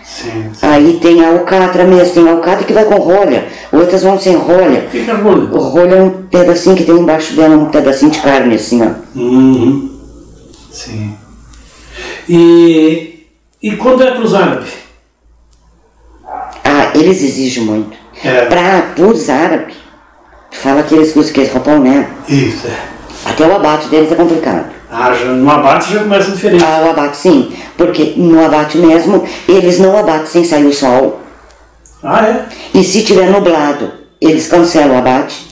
[0.04, 0.52] Sim.
[0.62, 4.36] Aí tem a alcatra mesmo, tem a alcatra que vai com rolha, outras vão sem
[4.36, 4.86] rolha.
[4.88, 5.44] O que é rolha?
[5.44, 8.90] O rolho é um pedacinho que tem embaixo dela, um pedacinho de carne assim, ó.
[9.18, 9.90] Uhum.
[10.72, 11.21] Sim.
[12.28, 13.28] E,
[13.62, 14.70] e quando é para os árabes?
[16.64, 17.98] Ah, eles exigem muito.
[18.24, 18.46] É.
[18.46, 19.76] Para os árabes,
[20.52, 22.10] fala que eles usam aquele roupão, né?
[22.28, 22.92] Isso, é.
[23.30, 24.72] Até o abate deles é complicado.
[24.92, 26.64] Ah, já, no abate já começa diferente.
[26.64, 31.22] Ah, o abate sim, porque no abate mesmo, eles não abatem sem sair o sol.
[32.04, 32.46] Ah, é?
[32.74, 35.48] E se tiver nublado, eles cancelam o abate.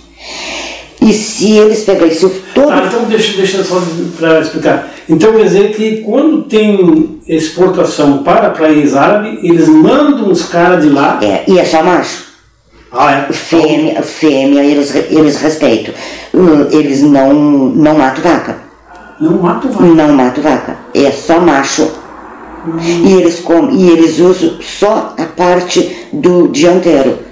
[1.02, 2.70] E se eles pegarem isso todo.
[2.72, 3.82] Ah, então deixa, deixa só
[4.18, 4.90] para explicar.
[5.08, 10.90] Então quer dizer que quando tem exportação para país árabe, eles mandam os caras de
[10.90, 11.20] lá.
[11.22, 12.30] É, e é só macho.
[12.92, 13.34] Ah, é?
[13.34, 15.94] Fêmea, fêmea eles, eles respeitam.
[16.34, 18.58] Uh, Eles não, não matam vaca.
[19.20, 19.86] Não matam vaca.
[19.86, 20.78] Não matam vaca.
[20.94, 21.92] É só macho.
[23.06, 27.29] E eles comem, e eles usam só a parte do dianteiro.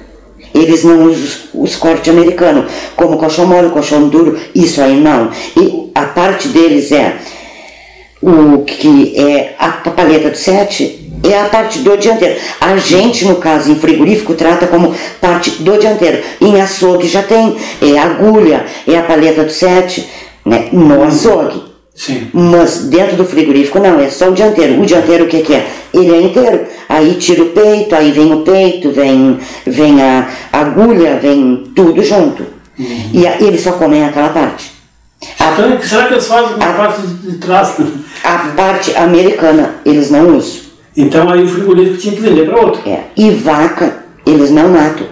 [0.54, 5.32] Eles não usam os, cortes americanos, como colchão mole, colchão duro, isso aí não.
[5.56, 7.18] E a parte deles é
[8.22, 12.40] o que é a paleta do sete é a parte do dianteiro.
[12.60, 16.24] A gente, no caso, em frigorífico, trata como parte do dianteiro.
[16.40, 20.08] Em açougue já tem, é agulha, é a paleta do sete,
[20.46, 20.70] né?
[20.72, 21.67] no açougue.
[21.98, 22.30] Sim.
[22.32, 24.80] Mas dentro do frigorífico não, é só o dianteiro.
[24.80, 25.68] O dianteiro o que, que é?
[25.92, 26.68] Ele é inteiro.
[26.88, 32.46] Aí tira o peito, aí vem o peito, vem, vem a agulha, vem tudo junto.
[33.12, 34.72] E a, eles só comem aquela parte.
[35.40, 37.76] A, Então, será que eles fazem com a parte de trás?
[38.24, 40.68] a parte americana eles não usam.
[40.96, 42.88] Então aí o frigorífico tinha que vender para outro.
[42.88, 43.06] É.
[43.16, 45.08] E vaca, eles não matam.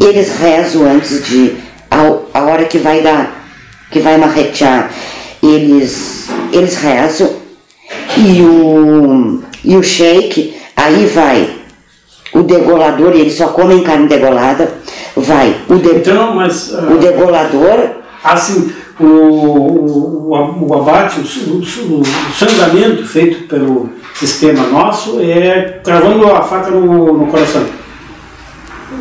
[0.00, 1.54] Eles rezam antes de.
[1.90, 3.46] A, a hora que vai dar,
[3.90, 4.90] que vai marretear,
[5.42, 7.30] eles, eles rezam.
[8.16, 11.48] E o, e o shake, aí vai
[12.34, 14.72] o degolador, e eles só comem carne degolada.
[15.16, 17.90] Vai o, de, Então, mas ah, o degolador,
[18.24, 20.30] assim, o, o,
[20.68, 22.02] o- abate, o, o,
[22.34, 27.64] sangramento feito pelo sistema nosso é cravando a faca no, no coração.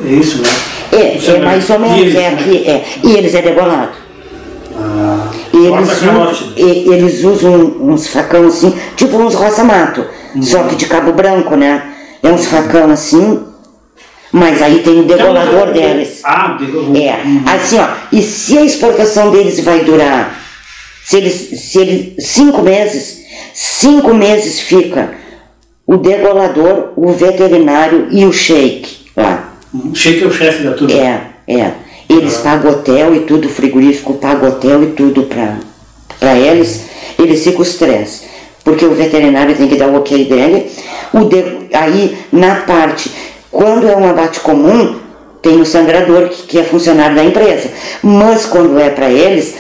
[0.05, 0.49] É isso, né?
[0.91, 2.27] é, é mais ou E menos, eles, é né?
[2.29, 2.85] aqui, é.
[3.03, 3.91] E eles é degolado.
[4.75, 5.30] Ah,
[5.61, 6.53] E eles, carote.
[6.57, 10.05] e- eles usam uns facão assim, tipo uns roça-mato,
[10.41, 11.83] só que de cabo branco, né?
[12.23, 13.39] É uns facão assim,
[14.31, 16.21] mas aí tem o degolador Então, deles.
[16.23, 16.95] Ah, degolou.
[16.95, 17.19] É,
[17.53, 20.39] assim ó, e se a exportação deles vai durar,
[21.03, 23.21] se eles, se eles, cinco meses,
[23.53, 25.11] cinco meses fica
[25.85, 29.49] o degolador, o veterinário e o shake lá.
[29.73, 30.93] O Sheik é o chefe da turma.
[30.93, 31.71] É, é.
[32.11, 35.23] Eles pagam hotel e tudo, o frigorífico paga hotel e tudo
[36.19, 36.85] pra eles.
[37.17, 38.23] Eles ficam os três.
[38.65, 40.69] Porque o veterinário tem que dar o ok dele.
[41.13, 43.09] O de, aí, na parte,
[43.49, 44.99] quando é um abate comum,
[45.41, 47.69] tem o sangrador que, que é funcionário da empresa.
[48.03, 49.55] Mas quando é para eles,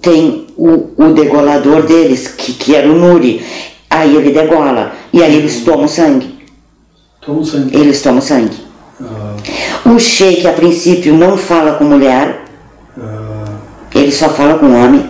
[0.00, 3.44] tem o, o degolador deles, que, que era o Nuri.
[3.90, 4.92] Aí ele degola.
[5.12, 6.38] E aí eles tomam sangue.
[7.20, 7.76] Toma o sangue.
[7.76, 8.69] Eles tomam sangue.
[9.84, 12.44] O sheik, a princípio, não fala com mulher,
[13.94, 15.06] ele só fala com homem.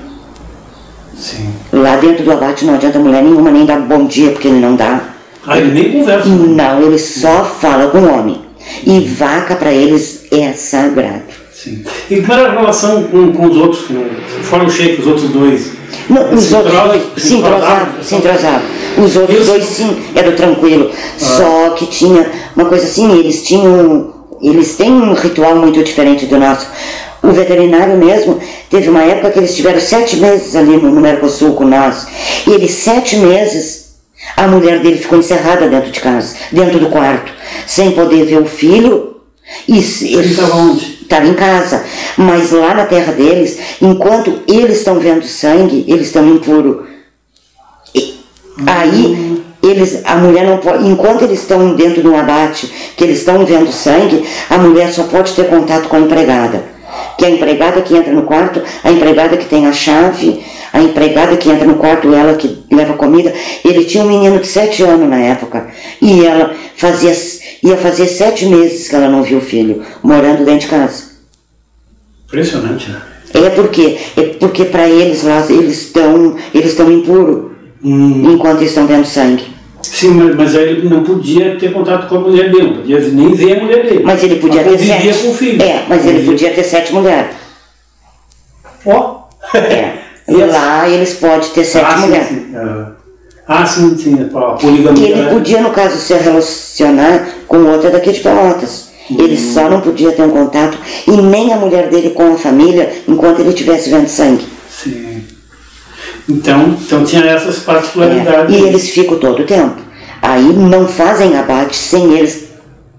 [1.16, 1.48] sim.
[1.72, 4.74] Lá dentro do abate não adianta mulher nenhuma nem dar bom dia, porque ele não
[4.74, 5.00] dá.
[5.46, 6.28] Ah, ele nem conversa.
[6.28, 8.40] Não, ele só fala com homem.
[8.84, 11.22] E vaca para eles é sagrado.
[11.52, 11.84] Sim.
[12.10, 13.84] E como era a relação com, com os outros,
[14.42, 15.70] fora o Sheik, os outros dois?
[16.08, 18.62] Não, os outros dois se entrosavam, se entrosavam.
[18.98, 20.90] Os outros dois sim, eram tranquilo.
[21.16, 24.14] Só que tinha uma coisa assim, eles tinham.
[24.42, 26.66] Eles têm um ritual muito diferente do nosso.
[27.22, 31.52] O veterinário mesmo, teve uma época que eles tiveram sete meses ali no, no Mercosul
[31.52, 32.06] com nós.
[32.46, 33.96] E eles, sete meses,
[34.36, 37.30] a mulher dele ficou encerrada dentro de casa, dentro do quarto,
[37.66, 39.16] sem poder ver o filho.
[39.68, 41.00] E Ele estava onde?
[41.10, 41.84] estava em casa,
[42.16, 46.86] mas lá na terra deles, enquanto eles estão vendo sangue, eles estão impuros.
[48.66, 53.18] Aí eles, a mulher não pode, enquanto eles estão dentro de um abate, que eles
[53.18, 56.64] estão vendo sangue, a mulher só pode ter contato com a empregada.
[57.18, 60.42] Que é a empregada que entra no quarto, a empregada que tem a chave,
[60.72, 63.32] a empregada que entra no quarto, ela que leva comida.
[63.64, 65.68] Ele tinha um menino de sete anos na época,
[66.00, 67.14] e ela fazia,
[67.62, 71.10] ia fazer sete meses que ela não viu o filho, morando dentro de casa.
[72.26, 73.02] Impressionante, né?
[73.32, 77.49] É porque é porque para eles lá eles estão eles estão impuros
[77.82, 79.44] Hum, enquanto estão vendo sangue.
[79.82, 83.32] sim, mas, mas ele não podia ter contato com a mulher dele, não podia nem
[83.34, 84.02] ver a mulher dele.
[84.04, 85.18] Mas ele podia ter convivia sete.
[85.24, 85.62] com o filho.
[85.62, 87.30] É, mas ele podia ter sete mulheres.
[88.86, 89.20] Ó.
[89.54, 90.00] É.
[90.28, 92.28] E lá eles podem ter sete ah, sim, mulheres.
[92.28, 92.46] sim.
[92.54, 92.86] Ah,
[93.48, 95.08] Ah, sim, sim, a poligamia.
[95.08, 95.32] E ele né?
[95.32, 98.90] podia, no caso, se relacionar com outra daqui de Pelotas.
[99.10, 99.52] Ele Uhum.
[99.52, 103.40] só não podia ter um contato, e nem a mulher dele com a família, enquanto
[103.40, 104.46] ele estivesse vendo sangue.
[104.70, 105.09] Sim.
[106.28, 108.54] Então, então tinha essas É, particularidades.
[108.54, 109.76] E eles ficam todo o tempo.
[110.22, 112.50] Aí não fazem abate sem eles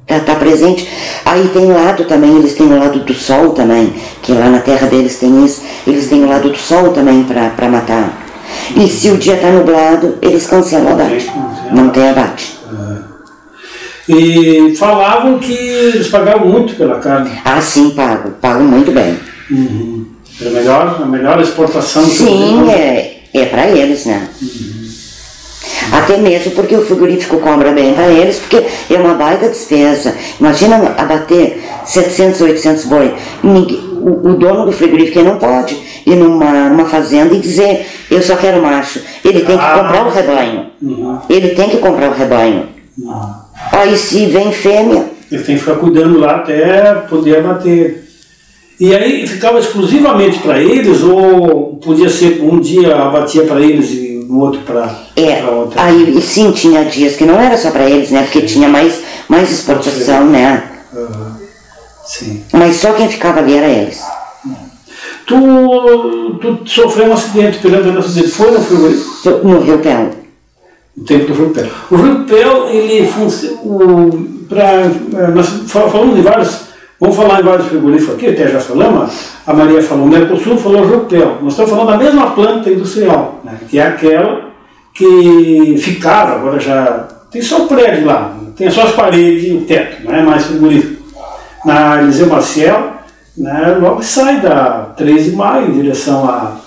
[0.07, 0.87] estar tá, presente.
[1.25, 4.87] Aí tem lado também, eles têm o lado do sol também, que lá na terra
[4.87, 5.61] deles tem isso.
[5.87, 8.27] Eles têm o lado do sol também para matar.
[8.75, 11.31] E se o dia está nublado, eles cancelam o abate.
[11.71, 12.61] Não tem abate.
[14.09, 17.31] E falavam que eles pagavam muito pela carne.
[17.45, 18.31] Ah, sim, pago.
[18.41, 19.17] Pago muito bem.
[19.49, 20.05] Uhum.
[20.41, 22.03] É a melhor, a melhor exportação.
[22.03, 24.27] Sim, é, é para eles, né?
[25.91, 30.15] Até mesmo porque o frigorífico cobra bem para eles, porque é uma baita despesa.
[30.39, 33.13] Imagina abater 700, 800 boi.
[33.43, 38.61] O, dono do frigorífico não pode ir numa, numa fazenda e dizer eu só quero
[38.61, 38.99] macho.
[39.23, 39.77] Ele tem que Ah.
[39.79, 40.65] comprar o rebanho.
[40.81, 41.19] Uhum.
[41.29, 42.67] Ele tem que comprar o rebanho.
[43.71, 48.03] Aí se vem fêmea, Ele tem que ficar cuidando lá até poder abater.
[48.81, 54.25] E aí ficava exclusivamente para eles ou podia ser um dia abatia para eles e
[54.27, 55.83] no outro para É, outra?
[55.83, 58.23] aí e sim, tinha dias que não era só para eles, né?
[58.23, 60.63] Porque tinha mais, mais exportação, né?
[60.95, 61.37] Aham.
[62.07, 62.41] Sim.
[62.53, 64.01] Mas só quem ficava ali era eles.
[65.27, 65.35] Tu,
[66.41, 68.29] tu sofreu um acidente pegando um acidente.
[68.31, 69.03] Foi ou não foi?
[69.43, 70.09] No Rio Pel.
[70.97, 71.67] O tempo do Rio Pel.
[71.91, 73.57] O Rio Pel, ele funciona.
[75.67, 76.70] Fa- falamos de vários.
[77.01, 79.11] Vamos falar em vários frigoríficos aqui, até já falamos.
[79.47, 81.39] A Maria falou Mercosul, falou Rio Pel.
[81.41, 84.51] Nós estamos falando da mesma planta industrial, né, que é aquela
[84.93, 87.07] que ficava, agora já.
[87.31, 90.45] Tem só o prédio lá, tem só as paredes e o teto, não é mais
[90.45, 91.01] frigorífico.
[91.65, 92.97] Na Eliseu Maciel,
[93.35, 96.57] né, logo sai da 13 de maio em direção a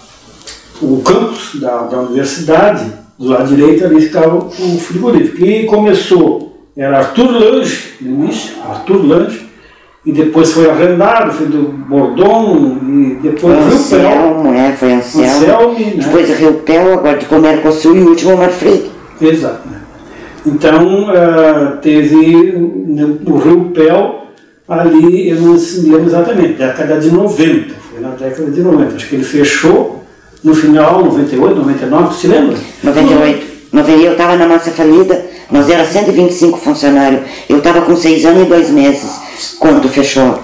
[0.83, 5.45] o campus da, da universidade, do lado direito ali ficava o frigorífico.
[5.45, 9.54] E começou, era Arthur Lange no início, Arthur Lange,
[10.07, 15.27] e depois foi arrendado, foi do Bordon, e depois Rio Pel, Anselmo, é, foi Anselmo.
[15.27, 15.93] Anselmo, né?
[15.97, 18.91] Depois o Rio Pel, agora de Mercosul e o último o Marfrig.
[19.21, 19.67] Exato.
[19.67, 19.81] né?
[20.45, 24.27] Então, ah, teve no, no Rio Pel,
[24.69, 29.15] ali, eu não lembro exatamente, década de 90, foi na década de 90, acho que
[29.15, 30.05] ele fechou
[30.43, 32.59] no final, 98, 99, se lembra?
[32.83, 33.55] 98.
[33.73, 37.23] 90, eu estava na massa falida, nós era 125 funcionários.
[37.49, 39.24] Eu estava com seis anos e dois meses
[39.59, 40.39] quando fechou.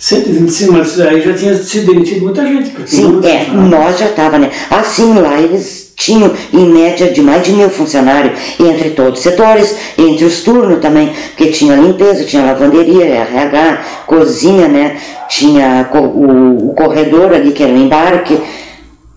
[0.00, 2.72] 125, mas aí já tinha sido demitido muita gente.
[2.86, 4.50] Sim, é, nós já estava, né?
[4.70, 9.76] Assim, lá eles tinham em média de mais de mil funcionários, entre todos os setores,
[9.98, 14.96] entre os turnos também, porque tinha limpeza, tinha lavanderia, RH, cozinha, né?
[15.28, 18.40] Tinha o, o corredor ali, que era o embarque,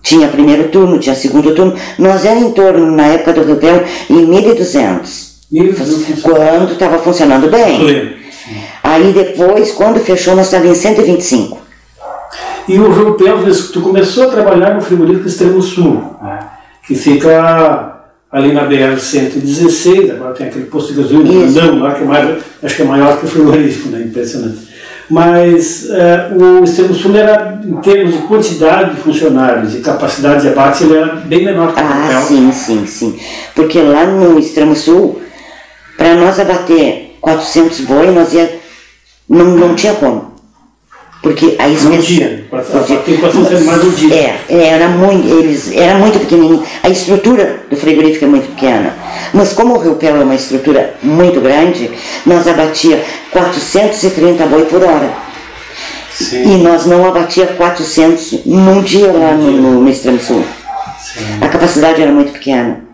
[0.02, 1.74] tinha primeiro turno, tinha segundo turno.
[1.98, 5.32] Nós era em torno, na época do Rio Pel, em 1.200.
[5.50, 6.22] Mil funcionários.
[6.22, 8.22] Quando estava funcionando bem.
[8.94, 11.58] Aí depois, quando fechou, nós estávamos em 125.
[12.68, 13.38] E o Rio Pel,
[13.72, 16.38] tu começou a trabalhar no frigorífico Extremo Sul, né?
[16.86, 22.06] que fica ali na BR-116, agora tem aquele posto de gasolina grandão lá, que é
[22.06, 24.04] mais, acho que é maior que o frigorífico, né?
[24.04, 24.72] impressionante.
[25.10, 30.48] Mas eh, o Extremo Sul era, em termos de quantidade de funcionários e capacidade de
[30.48, 33.20] abate, ele era bem menor que o Ah, sim, sim, sim.
[33.56, 35.20] Porque lá no extremo sul,
[35.98, 38.63] para nós abater 400 boi, nós ia,
[39.28, 40.34] não, não tinha como.
[41.22, 42.02] Porque a Não
[42.84, 44.14] tinha, tem 400 animais no dia.
[44.14, 46.62] É, era muito, eles, era muito pequenininho.
[46.82, 48.94] A estrutura do frigorífico é muito pequena.
[49.32, 51.90] Mas como o Rio Pel é uma estrutura muito grande,
[52.26, 55.10] nós abatia 430 boi por hora.
[56.12, 60.44] Sim, E nós não abatia 400 num dia lá no, no, no extremo sul.
[61.00, 61.24] sim.
[61.40, 62.84] A capacidade era muito pequena.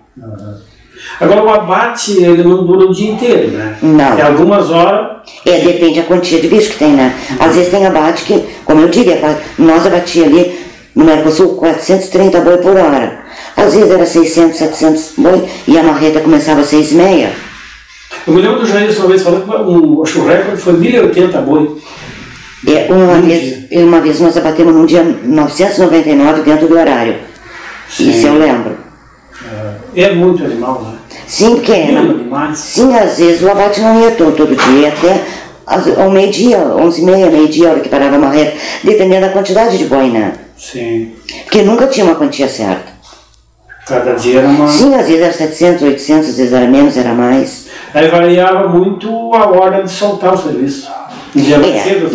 [1.20, 3.76] Agora o abate ele não dura o dia inteiro, né?
[3.82, 4.18] Não.
[4.18, 5.18] É algumas horas.
[5.44, 7.14] É, depende da quantia de bicho que tem, né?
[7.38, 10.58] Às vezes tem abate que, como eu diria, qua- nós abatia ali
[10.94, 13.20] no Mercosul 430 boi por hora.
[13.56, 17.32] Às vezes era 600, 700 boi e a marreta começava às 6 e meia.
[18.26, 20.72] Eu me lembro do Jair uma vez falando que um, acho que o recorde foi
[20.74, 21.76] 1080 boi.
[22.66, 27.16] É, uma, Num vez, uma vez nós abatemos num dia 999 dentro do horário.
[27.98, 28.76] Isso eu lembro.
[29.94, 30.98] É muito animal, né?
[31.26, 32.58] Sim, porque animais.
[32.58, 35.20] Sim, às vezes o abate não ia todo, todo dia, ia até
[35.96, 39.78] ao meio-dia, 11 e meia, meio-dia, a hora que parava a marreta, dependendo da quantidade
[39.78, 40.34] de boi, né?
[40.56, 41.12] Sim.
[41.44, 42.90] Porque nunca tinha uma quantia certa.
[43.86, 44.68] Cada dia era uma.
[44.68, 47.66] Sim, às vezes era 700, 800, às vezes era menos, era mais.
[47.94, 50.88] Aí variava muito a hora de soltar o serviço.
[51.34, 52.10] Dia mais É, cedo,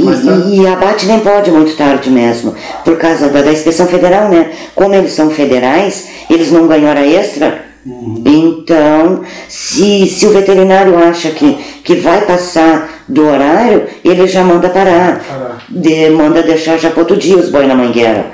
[0.50, 4.52] e, e abate nem pode muito tarde mesmo, por causa da, da inspeção federal, né?
[4.74, 7.64] Como eles são federais, eles não ganham hora extra.
[7.86, 8.24] Uhum.
[8.26, 14.70] Então, se, se o veterinário acha que, que vai passar do horário, ele já manda
[14.70, 15.24] parar.
[15.24, 15.64] Parar.
[15.70, 18.26] De, manda deixar já para outro dia os boi na mangueira.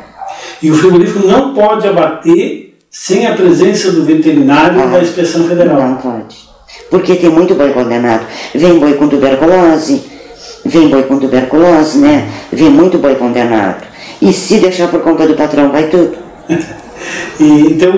[0.64, 5.82] E o frigorífico não pode abater sem a presença do veterinário Ah, da inspeção federal.
[5.82, 6.50] Não pode.
[6.90, 8.26] Porque tem muito boi condenado.
[8.56, 10.04] Vem boi com tuberculose,
[10.66, 12.28] vem boi com tuberculose, né?
[12.52, 13.84] Vem muito boi condenado.
[14.22, 16.16] E se deixar por conta do patrão, vai tudo.
[17.40, 17.96] E, então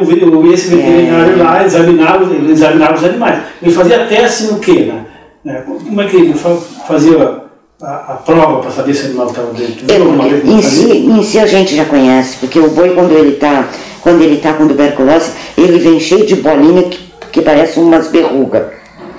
[0.54, 1.44] esse veterinário É.
[1.44, 3.40] lá examinava, examinava os animais.
[3.62, 4.86] Ele fazia teste no quê?
[4.86, 5.06] Né?
[5.44, 7.42] Né, Como é que ele fa- fazia
[7.82, 9.86] a, a prova para saber se o animal estava dentro?
[9.92, 13.68] É, em, si, em si a gente já conhece, porque o boi quando ele está
[14.02, 17.00] quando ele tá com tuberculose, ele vem cheio de bolinha que,
[17.32, 18.64] que parece umas verrugas.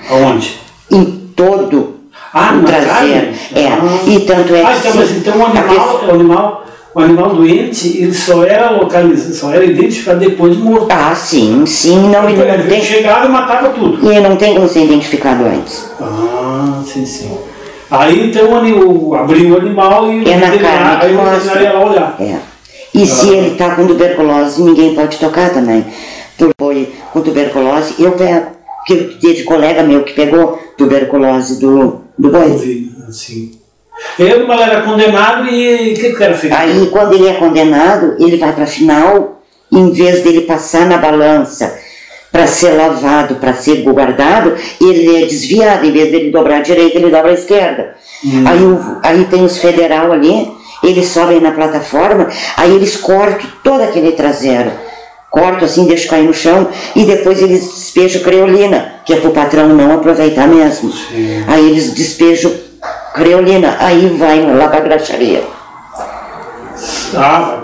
[0.09, 0.59] Aonde?
[0.91, 1.03] Em
[1.35, 1.94] todo
[2.37, 3.27] Ah, na traseiro.
[3.55, 3.67] É.
[3.67, 3.99] Ah.
[4.05, 7.29] E tanto é Ah, que então, mas então o animal, pessoa- o animal, o animal
[7.29, 10.87] doente, ele só era localizado, só era identificado depois de morto.
[10.91, 12.81] Ah, sim, sim, não, ele Ele não tem.
[12.83, 14.11] chegava e matava tudo.
[14.11, 15.89] E não tem como ser identificado antes.
[16.01, 17.37] Ah, sim, sim.
[17.89, 20.57] Aí então o, abriu o animal e É na carne
[20.99, 21.37] que aí o mostra.
[21.39, 22.15] veterinário ia lá olhar.
[22.19, 22.35] É.
[22.93, 25.85] E se ele está com tuberculose, ninguém pode tocar também.
[26.59, 28.47] Boi com tuberculose, eu pego.
[28.85, 32.57] Porque teve colega meu que pegou tuberculose do, do Eu boi.
[32.57, 33.51] vi, assim.
[34.19, 36.53] E aí o animal era condenado e o que, que era feito?
[36.55, 40.97] Aí, quando ele é condenado, ele vai para a final, em vez dele passar na
[40.97, 41.77] balança
[42.31, 45.85] para ser lavado, para ser guardado, ele é desviado.
[45.85, 47.95] Em vez dele dobrar a direita, ele dobra a esquerda.
[48.45, 50.51] Aí, o- aí tem os federal ali,
[50.83, 54.71] eles sobem na plataforma, aí eles cortam todo aquele traseiro.
[55.31, 59.33] Cortam assim, deixam cair no chão e depois eles despejam creolina, que é para o
[59.33, 60.91] patrão não aproveitar mesmo.
[60.91, 61.43] Sim.
[61.47, 62.53] Aí eles despejam
[63.13, 65.43] creolina, aí vai lá para a graxaria.
[67.15, 67.59] Ah,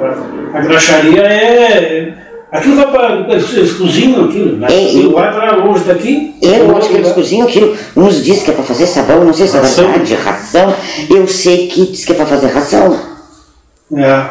[0.53, 2.13] a graxaria é.
[2.51, 3.15] Aquilo vai para.
[3.33, 4.67] Eles cozinham aquilo, né?
[4.69, 6.35] É, Aquilo vai para longe daqui.
[6.41, 7.77] Eu acho que eles cozinham aquilo.
[7.95, 9.87] Uns dizem que é para fazer sabão, não sei se é Ração.
[9.87, 10.73] verdade, ração.
[11.09, 12.99] Eu sei que diz que é para fazer ração.
[13.95, 14.25] É.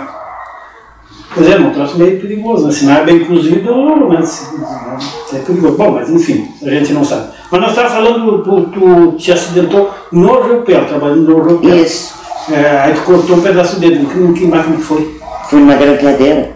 [1.32, 2.72] Pois é, um troço meio perigoso, né?
[2.72, 4.22] Se não é bem cozido, né?
[4.22, 4.98] Se- né?
[5.32, 5.76] É perigoso.
[5.76, 7.28] Bom, mas enfim, a gente não sabe.
[7.50, 11.76] Mas nós estávamos falando, tu, tu te acidentou no Reupel, trabalhando no Reupel.
[11.84, 12.14] Isso.
[12.50, 14.06] É, aí tu cortou um pedaço do dedo.
[14.06, 15.20] Que, que máquina que foi?
[15.48, 16.50] Fui numa grampeadeira.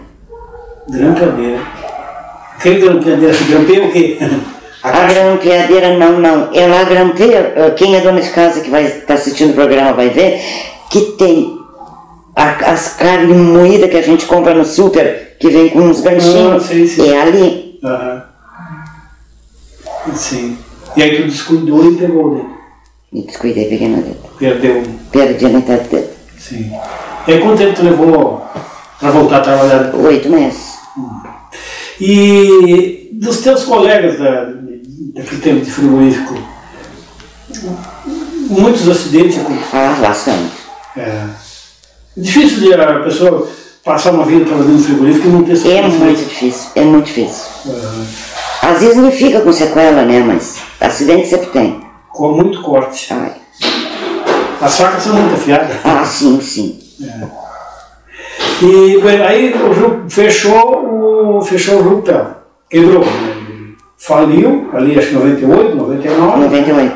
[0.89, 1.59] Grampeadeira.
[2.61, 3.33] Que grampeadeira?
[3.49, 4.17] Grampeia o quê?
[4.83, 6.49] A A grampeadeira não, não.
[6.53, 10.09] Ela grampeia, eh, quem é dona de casa que vai estar assistindo o programa vai
[10.09, 10.41] ver,
[10.89, 11.57] que tem
[12.35, 16.69] a- as carnes moídas que a gente compra no super, que vem com uns ganchinhos.
[16.99, 17.05] Ah.
[17.05, 17.79] É ali.
[17.83, 18.23] Aham.
[20.13, 20.57] Sim.
[20.95, 22.55] E aí tu descuidou e pegou o dedo.
[23.11, 24.17] Me descuidei, peguei no dedo.
[24.37, 24.83] Perdeu.
[25.11, 26.09] Perdi a metade do dedo.
[26.37, 26.71] Sim.
[27.27, 28.45] E aí quanto tempo tu levou
[28.99, 29.95] para voltar a trabalhar?
[29.95, 30.75] Oito meses.
[31.99, 34.51] E dos teus colegas da,
[35.13, 36.35] daquele tempo de frigorífico,
[38.49, 39.39] muitos acidentes.
[39.73, 40.51] Ah, bastante.
[40.97, 41.25] É
[42.17, 43.47] difícil de a pessoa
[43.83, 47.45] passar uma vida trabalhando no frigorífico e não ter É muito difícil, é muito difícil.
[47.67, 50.19] É, Às vezes não fica com sequela, né?
[50.19, 51.81] Mas acidente sempre tem.
[52.09, 53.13] com muito corte.
[53.13, 53.33] Ai.
[54.61, 55.75] As facas são muito afiadas.
[55.83, 56.79] Ah, sim, sim.
[58.61, 62.27] E bem, aí o Ju fechou o, fechou o Rupel,
[62.69, 63.03] quebrou.
[63.97, 66.93] Faliu, ali acho que 98, 99, 98.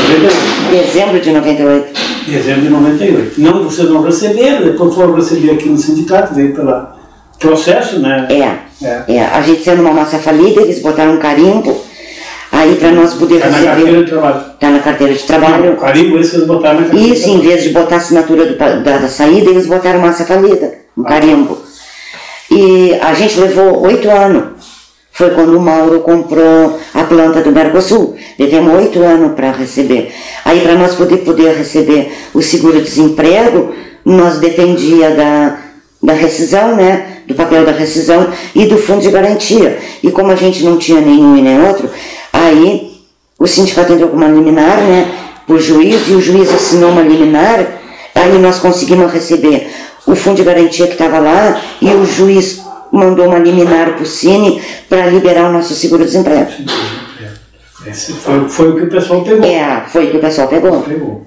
[0.00, 0.30] 98.
[0.70, 2.09] Dezembro de 98.
[2.26, 3.40] Dezembro de 98.
[3.40, 6.86] Não, vocês não receberam, depois foram receber aqui no sindicato, veio pelo
[7.38, 8.26] processo, né?
[8.30, 8.84] É.
[8.86, 9.04] É.
[9.16, 9.24] É.
[9.26, 11.76] A gente sendo uma massa falida, eles botaram um carimbo.
[12.52, 14.04] Aí para nós poder Tá na carteira receber.
[14.04, 14.44] de trabalho.
[14.58, 15.72] Tá na carteira de trabalho.
[15.72, 18.58] O carimbo esse eles botaram na carteira Isso, em vez de botar a assinatura do
[18.58, 21.58] da, da saída, eles botaram massa falida, um carimbo.
[22.50, 24.49] E a gente levou oito anos.
[25.20, 28.16] Foi quando o Mauro comprou a planta do Mercosul.
[28.38, 30.14] Levamos oito anos para receber.
[30.46, 33.70] Aí, para nós poder, poder receber o seguro-desemprego,
[34.02, 35.58] nós dependia da,
[36.02, 37.18] da rescisão, né?
[37.26, 39.78] Do papel da rescisão e do fundo de garantia.
[40.02, 41.90] E como a gente não tinha nenhum e nem outro,
[42.32, 42.90] aí
[43.38, 45.06] o sindicato entrou com uma liminar, né?
[45.46, 47.66] Por juiz, e o juiz assinou uma liminar,
[48.14, 49.70] aí nós conseguimos receber
[50.06, 54.06] o fundo de garantia que estava lá, e o juiz mandou uma liminar para o
[54.06, 56.50] Cine para liberar o nosso seguro-desemprego.
[57.86, 59.44] Esse foi, foi o que o pessoal pegou.
[59.44, 60.80] É, foi o que o pessoal pegou.
[60.82, 61.26] Pegou.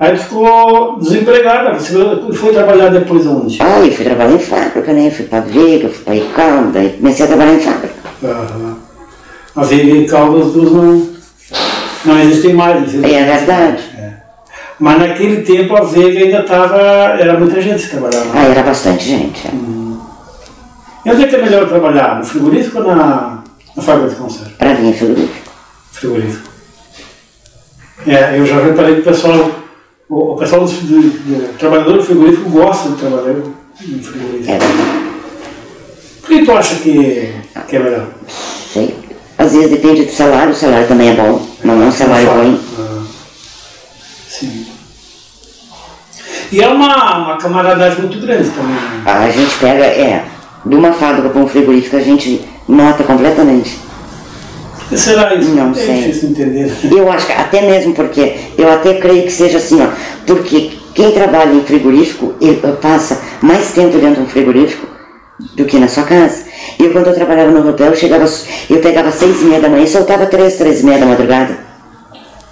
[0.00, 1.78] Aí ficou desempregada.
[1.78, 3.58] Foi trabalhar depois onde?
[3.60, 5.06] Ah, eu fui trabalhar em fábrica, né?
[5.06, 7.94] Eu fui para Veiga, fui para Icão, daí comecei a trabalhar em fábrica.
[8.24, 8.76] Aham.
[9.54, 11.08] A Veiga e Caldas dos não,
[12.04, 12.92] não existem mais.
[12.94, 13.12] né?
[13.12, 13.82] É verdade.
[14.80, 16.80] Mas naquele tempo a Veiga ainda estava.
[17.20, 18.26] Era muita gente que trabalhava.
[18.34, 19.46] Ah, era bastante gente.
[19.46, 19.81] é.
[21.04, 22.18] E onde é que é melhor trabalhar?
[22.18, 23.42] No frigorífico ou na,
[23.76, 24.52] na fábrica de conserva?
[24.58, 25.50] Para mim, frigorífico.
[25.92, 26.48] Frigorífico.
[28.06, 29.50] É, eu já reparei que o pessoal.
[30.08, 33.54] O, o pessoal do, do, do trabalhador do frigorífico gosta de trabalhar no
[34.02, 34.50] frigorífico.
[34.50, 34.58] É.
[36.20, 37.34] Por que tu acha que,
[37.68, 38.06] que é melhor?
[38.72, 38.96] Sei.
[39.38, 42.30] Às vezes depende do salário, o salário também é bom, mas não é um salário
[42.30, 42.60] ruim.
[42.78, 43.02] Ah,
[44.28, 44.66] sim.
[46.52, 48.74] E é uma, uma camaradagem muito grande também.
[48.74, 49.02] Né?
[49.04, 50.26] A gente pega, é,
[50.64, 53.78] de uma fábrica para um frigorífico, a gente nota completamente.
[54.96, 55.50] Será isso?
[55.50, 55.96] Não é sei.
[55.96, 56.72] difícil entender.
[56.90, 59.88] Eu acho que até mesmo porque, eu até creio que seja assim, ó,
[60.26, 64.86] porque quem trabalha em frigorífico ele passa mais tempo dentro de um frigorífico
[65.56, 66.44] do que na sua casa.
[66.78, 68.28] Eu quando eu trabalhava no hotel, eu chegava,
[68.68, 71.58] eu pegava seis e meia da manhã e soltava três, três e meia da madrugada.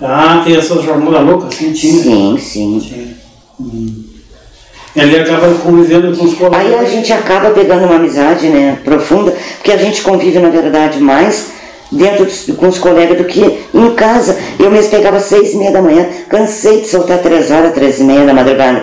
[0.00, 2.02] Ah, tem essas jornadas loucas, assim, tinha.
[2.02, 2.78] Sim, sim.
[2.80, 3.16] Tinha.
[3.60, 3.99] Hum.
[4.94, 6.60] E ali acaba convivendo com os colegas.
[6.60, 11.00] Aí a gente acaba pegando uma amizade né, profunda, porque a gente convive, na verdade,
[11.00, 11.52] mais
[11.90, 14.36] dentro de, com os colegas do que em casa.
[14.58, 18.04] Eu mesmo pegava seis e meia da manhã, cansei de soltar três horas, três e
[18.04, 18.82] meia da madrugada.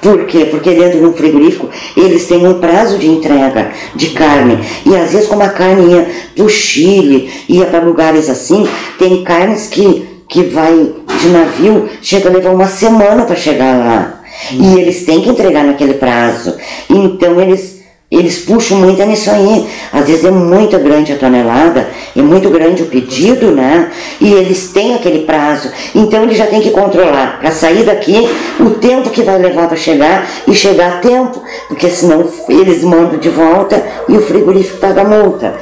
[0.00, 0.46] Por quê?
[0.50, 4.58] Porque dentro de um frigorífico eles têm um prazo de entrega de carne.
[4.84, 9.24] E às vezes, como a carne ia para o Chile, ia para lugares assim, tem
[9.24, 14.15] carnes que, que vai de navio, chega a levar uma semana para chegar lá.
[14.52, 16.56] E eles têm que entregar naquele prazo.
[16.88, 19.66] Então eles, eles puxam muito nisso aí.
[19.92, 23.90] Às vezes é muito grande a tonelada, é muito grande o pedido, né?
[24.20, 25.70] E eles têm aquele prazo.
[25.94, 28.28] Então eles já têm que controlar para sair daqui
[28.60, 33.18] o tempo que vai levar para chegar e chegar a tempo, porque senão eles mandam
[33.18, 35.54] de volta e o frigorífico paga multa.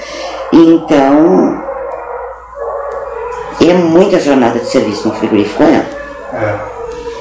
[0.53, 1.63] Então
[3.61, 5.85] é muita jornada de serviço no frigorífico, é.
[6.33, 6.74] É.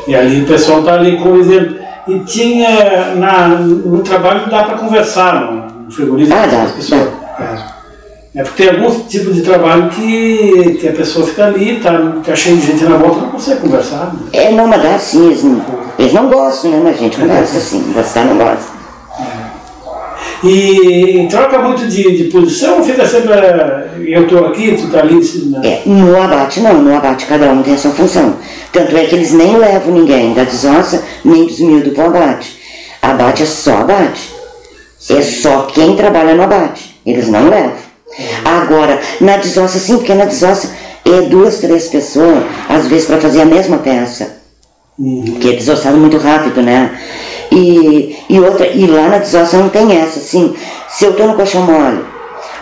[0.08, 1.78] E ali o pessoal está ali convivendo.
[2.08, 5.52] E tinha, na, no trabalho dá para conversar
[5.86, 7.08] no frigorífico Ah, dá, com as pessoas.
[8.36, 8.40] É.
[8.40, 12.36] é porque tem alguns tipos de trabalho que, que a pessoa fica ali, tá, tá
[12.36, 14.14] cheio de gente na volta, não consegue conversar.
[14.14, 14.20] Né?
[14.34, 15.62] É, não, mas dá sim, eles não,
[15.98, 16.82] eles não gostam, né?
[16.84, 18.83] Mas a gente conversa assim, gostar não gosta.
[20.44, 23.32] E troca muito de, de posição, fica sempre.
[23.34, 25.16] eh, Eu estou aqui, tu está ali.
[25.46, 25.62] né?
[25.64, 28.36] É, no abate não, no abate cada um tem a sua função.
[28.72, 32.60] Tanto é que eles nem levam ninguém da desossa, nem dos miúdos para o abate.
[33.02, 34.32] Abate é só abate.
[35.10, 37.00] É só quem trabalha no abate.
[37.06, 37.74] Eles não levam.
[38.44, 40.72] Agora, na desossa sim, porque na desossa
[41.06, 44.38] é duas, três pessoas, às vezes para fazer a mesma peça.
[44.98, 46.92] Porque é desossado muito rápido, né?
[47.54, 50.56] E, e outra, e lá na desossa não tem essa, assim,
[50.90, 52.04] se eu tô no colchão mole,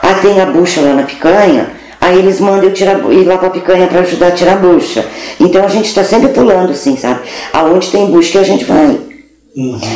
[0.02, 3.50] ah, tem a bucha lá na picanha, aí eles mandam eu tirar, ir lá pra
[3.50, 5.06] picanha para ajudar a tirar a bucha.
[5.40, 7.22] Então a gente está sempre pulando, assim, sabe?
[7.54, 9.00] Aonde tem bucha que a gente vai.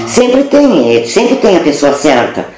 [0.07, 2.54] Sempre tem, é, sempre tem a pessoa certa.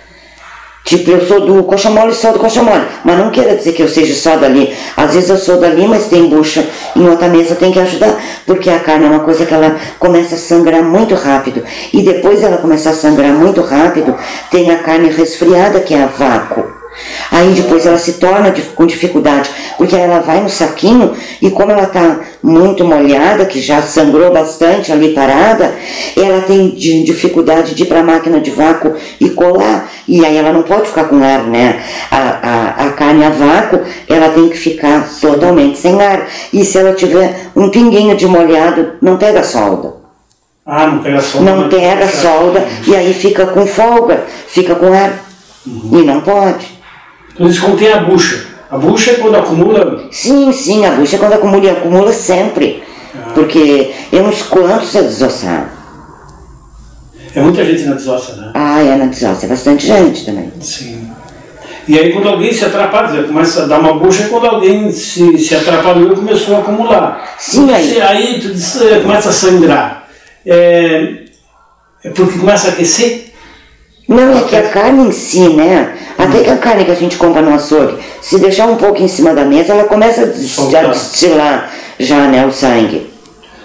[0.87, 2.85] Tipo, eu sou do coxa mole, sou do coxa mole.
[3.03, 4.73] Mas não quer dizer que eu seja só dali.
[4.95, 6.65] Às vezes eu sou dali, mas tem bucha
[6.95, 8.17] em outra mesa, tem que ajudar.
[8.45, 11.61] Porque a carne é uma coisa que ela começa a sangrar muito rápido.
[11.91, 14.15] E depois ela começar a sangrar muito rápido,
[14.49, 16.76] tem a carne resfriada, que é a vácuo.
[17.31, 21.83] Aí depois ela se torna com dificuldade, porque ela vai no saquinho e como ela
[21.83, 25.75] está muito molhada, que já sangrou bastante ali parada,
[26.15, 29.89] ela tem di- dificuldade de ir para a máquina de vácuo e colar.
[30.07, 31.81] E aí ela não pode ficar com ar, né?
[32.09, 36.27] A, a, a carne a vácuo, ela tem que ficar totalmente sem ar.
[36.53, 39.95] E se ela tiver um pinguinho de molhado, não pega solda.
[40.65, 41.51] Ah, não pega solda.
[41.51, 41.69] Não né?
[41.69, 45.25] pega solda e aí fica com folga, fica com ar.
[45.65, 46.76] E não pode.
[47.37, 48.45] Então eles contêm a bucha.
[48.69, 50.07] A bucha é quando acumula.
[50.11, 52.83] Sim, sim, a bucha quando acumula, acumula sempre.
[53.35, 55.71] Porque é uns quantos a desossar.
[57.35, 58.51] É muita gente na desossa, né?
[58.55, 60.51] Ah, é na desossa, é bastante gente também.
[60.59, 61.07] Sim.
[61.87, 65.37] E aí quando alguém se atrapalha, começa a dar uma bucha é quando alguém se,
[65.37, 67.35] se atrapalhou e começou a acumular.
[67.37, 67.93] Sim, aí.
[67.93, 70.07] Se- aí tu diz, eh, começa a sangrar.
[70.45, 71.19] É,
[72.03, 73.31] é porque começa a aquecer?
[74.07, 75.96] Não, é que a carne em si, né?
[76.17, 79.07] Até que a carne que a gente compra no açougue, se deixar um pouco em
[79.07, 80.85] cima da mesa, ela começa a des- Soltar.
[80.85, 83.09] a destilar já, né, o sangue.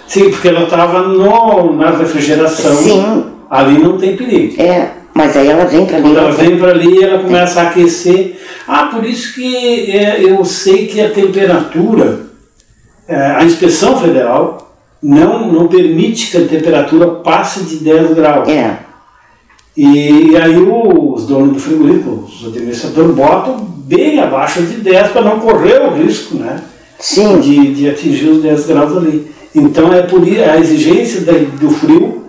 [0.07, 2.75] Sim, porque ela estava na refrigeração.
[2.75, 3.25] Sim.
[3.49, 4.61] Ali não tem perigo.
[4.61, 6.03] É, mas aí ela vem pra ali.
[6.03, 8.39] Quando ela vem para ali, ela começa a aquecer.
[8.67, 12.21] Ah, por isso que é, eu sei que a temperatura,
[13.07, 18.47] é, a inspeção federal não, não permite que a temperatura passe de 10 graus.
[18.49, 18.77] É,
[19.75, 25.39] E, aí os donos do frigorífico, os administradores, botam bem abaixo de 10 para não
[25.39, 26.61] correr o risco né,
[26.99, 27.39] sim.
[27.39, 29.31] de, de atingir os 10 graus ali.
[29.55, 32.23] Então é por a exigência do frio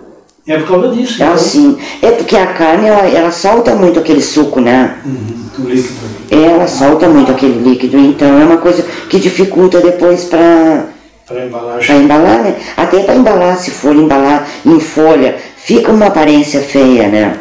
[0.47, 1.23] é por causa disso.
[1.23, 1.77] Ah, então, sim.
[2.01, 4.97] É porque a carne, ela, ela solta muito aquele suco, né?
[5.03, 6.45] Uhum, o líquido ali.
[6.45, 10.85] Ela solta muito aquele líquido, então é uma coisa que dificulta depois para
[11.25, 12.01] Para embalagem.
[12.03, 12.55] embalar, né?
[12.77, 15.35] Até para embalar, se for embalar em folha,
[15.65, 17.39] fica uma aparência feia, né?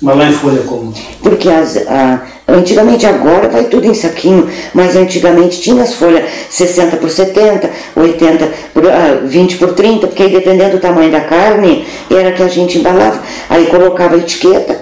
[0.00, 0.94] Mas lá em folha como?
[1.22, 6.96] Porque as, a, antigamente, agora vai tudo em saquinho, mas antigamente tinha as folhas 60
[6.96, 11.86] por 70, 80 por, ah, 20 por 30, porque aí dependendo do tamanho da carne,
[12.10, 13.20] era que a gente embalava.
[13.50, 14.80] Aí colocava a etiqueta,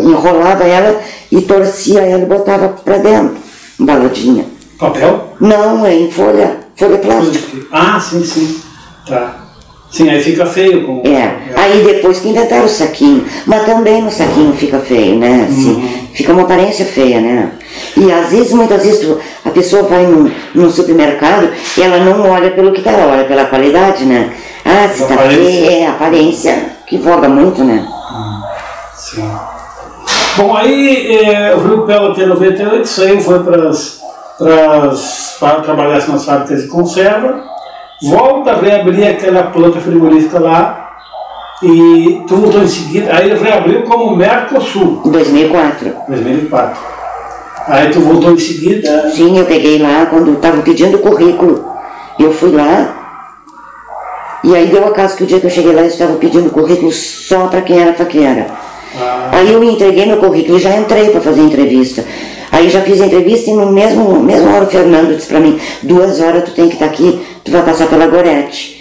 [0.00, 1.00] enrolava ela
[1.32, 3.36] e torcia ela e botava para dentro,
[3.80, 4.44] embaladinha.
[4.78, 5.32] Papel?
[5.40, 7.56] Não, é em folha, folha plástica.
[7.72, 8.60] Ah, sim, sim.
[9.08, 9.45] Tá.
[9.96, 10.84] Sim, aí fica feio.
[10.84, 11.02] Com...
[11.08, 11.36] É.
[11.56, 13.24] Aí depois que inventaram o saquinho.
[13.46, 15.46] Mas também no saquinho fica feio, né?
[15.48, 16.06] Assim, Uhum.
[16.12, 17.50] Fica uma aparência feia, né?
[17.96, 22.50] E às vezes, muitas vezes, a pessoa vai num, num supermercado e ela não olha
[22.50, 24.30] pelo que tá, ela olha pela qualidade, né?
[24.64, 25.70] Ah, se tá Aparência.
[25.70, 27.86] é aparência que voga muito, né?
[28.94, 29.30] Sim.
[30.36, 33.70] Bom, aí é, o Rio Pelo até 98 saiu, foi para
[35.62, 37.42] trabalhar nas fábricas de conserva,
[38.02, 40.86] volta a reabrir aquela planta frigorífica lá
[41.62, 45.94] e tu voltou em seguida, aí reabriu como Mercosul, Em 2004.
[46.08, 46.78] 2004.
[47.68, 51.64] Aí tu voltou em seguida, Sim, eu peguei lá quando estavam pedindo currículo.
[52.18, 52.94] Eu fui lá.
[54.44, 56.92] E aí deu acaso que o dia que eu cheguei lá eles estavam pedindo currículo
[56.92, 58.46] só para quem era faqueira.
[58.94, 59.30] Ah.
[59.32, 62.04] Aí eu entreguei meu currículo e já entrei para fazer entrevista.
[62.52, 65.58] Aí já fiz a entrevista e no mesmo, mesmo hora o Fernando disse para mim,
[65.82, 68.76] duas horas tu tem que estar aqui, tu vai passar pela Gorete.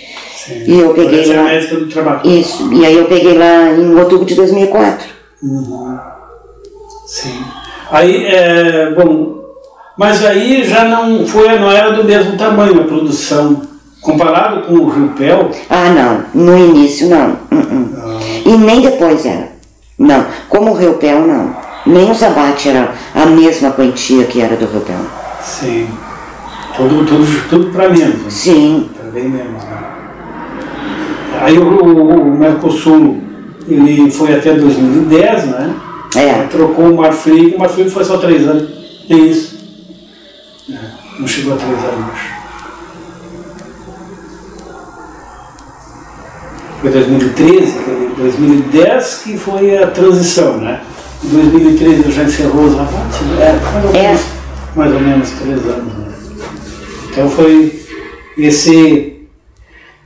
[0.67, 1.77] E eu peguei é lá.
[1.79, 2.21] do trabalho.
[2.23, 2.71] Isso.
[2.71, 5.07] E aí eu peguei lá em outubro de 2004.
[7.07, 7.43] Sim.
[7.91, 9.43] Aí, é, bom,
[9.97, 13.61] mas aí já não foi, não era do mesmo tamanho a produção.
[14.01, 16.43] Comparado com o Rio Pel, Ah, não.
[16.43, 17.29] No início, não.
[17.51, 18.19] Uh-uh.
[18.45, 19.54] E nem depois era.
[19.97, 20.25] Não.
[20.49, 21.55] Como o Rio Pel, não.
[21.85, 24.95] Nem o Zabate era a mesma quantia que era do Rio Pel.
[25.41, 25.87] sim,
[26.75, 28.29] tudo, tudo, tudo para menos, né?
[28.29, 28.89] Sim.
[28.97, 29.63] para bem menos.
[29.63, 29.77] Né?
[31.41, 33.21] Aí o, o, o Mercosul,
[33.67, 35.75] ele foi até 2010, né?
[36.15, 36.43] É.
[36.47, 38.69] trocou o Marfrig, o Marfrig foi só três anos.
[39.09, 39.55] É isso.
[40.69, 40.75] É,
[41.19, 42.19] não chegou a três anos,
[46.85, 50.81] Foi 2013, quer dizer, 2010 que foi a transição, né?
[51.23, 54.03] Em 2013 já encerrou os é, mais ou É.
[54.03, 54.21] menos,
[54.75, 55.93] mais ou menos três anos.
[55.93, 56.13] Né?
[57.09, 57.83] Então foi
[58.37, 59.27] esse,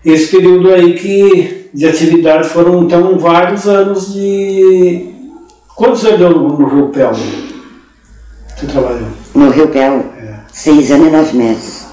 [0.05, 5.05] esse período aí que de atividade foram então vários anos de.
[5.75, 7.11] Quantos anos deu no, no Rio Pel?
[8.57, 9.09] Tu trabalhou?
[9.35, 10.05] No Rio Pel.
[10.17, 10.35] É.
[10.53, 11.88] Seis anos e nove meses.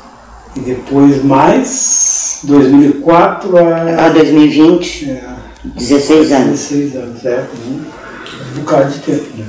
[0.56, 4.08] E depois mais 2004 A a.
[4.08, 5.22] 2020, É,
[5.64, 6.60] 16 anos.
[6.60, 9.44] 16 anos, é, um, bocado de tempo, né?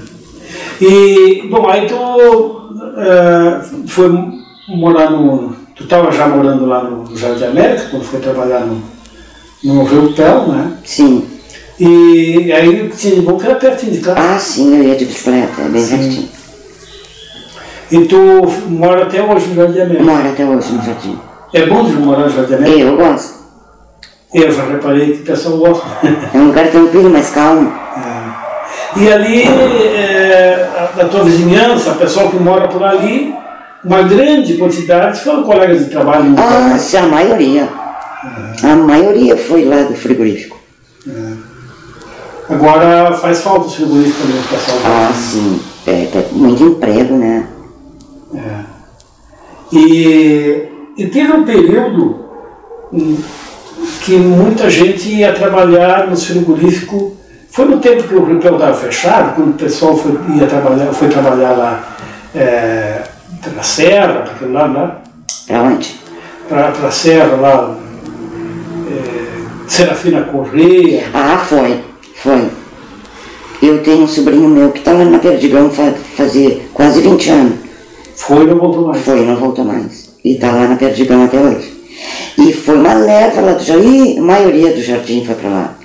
[0.82, 1.96] E, bom, aí tu
[2.98, 4.10] é, foi
[4.68, 5.56] morar no.
[5.76, 8.82] Tu estava já morando lá no Jardim América, quando foi trabalhar no,
[9.64, 10.74] no Rio Pel, né?
[10.84, 11.26] Sim.
[11.80, 14.20] E aí o que tinha de bom que era pertinho de casa.
[14.20, 15.98] Ah, sim, eu ia de bicicleta, é bem Sim.
[15.98, 16.30] pertinho.
[17.92, 18.18] E tu
[18.70, 19.98] mora até hoje no Jardim.
[20.04, 21.20] Moro até hoje no jardim.
[21.54, 22.80] É bom de morar no Jardim América?
[22.80, 23.38] Eu gosto.
[24.34, 25.86] Eu já reparei que o pessoal gosta.
[26.34, 27.72] É um lugar tranquilo, mais calmo.
[28.98, 30.68] E ali, é,
[31.00, 33.34] a- tua vizinhança, o pessoal que mora por ali,
[33.86, 36.36] uma grande quantidade foram colegas de trabalho.
[36.38, 37.70] Ah, a maioria.
[38.64, 40.58] A maioria foi lá do frigorífico.
[42.50, 44.78] Agora faz falta os frigoríficos também, o pessoal.
[44.86, 45.60] Ah, sim.
[45.86, 47.46] É, tá muito emprego, né?
[48.34, 48.78] É.
[49.72, 50.64] E,
[50.98, 52.26] e teve um período
[52.92, 53.18] hum,
[54.02, 57.14] que muita gente ia trabalhar nos frigoríficos.
[57.50, 61.08] Foi no tempo que o Ripel estava fechado, quando o pessoal foi, ia trabalhar, foi
[61.10, 61.98] trabalhar lá
[62.36, 63.02] é,
[63.56, 65.02] na Serra, para lado lá,
[65.48, 65.96] Pra onde?
[66.48, 67.76] para a Serra lá,
[68.90, 71.10] é, Serafina Correia.
[71.14, 71.84] Ah, foi.
[72.16, 72.50] Foi.
[73.62, 77.67] Eu tenho um sobrinho meu que tá lá na Perdigão fa fazer quase 20 anos.
[78.18, 79.02] Foi e não voltou mais.
[79.04, 80.10] Foi, não voltou mais.
[80.26, 81.72] E tá lá na Perdigão até hoje.
[82.38, 85.78] E foi uma leva lá do jardim, a maioria do jardim foi para lá.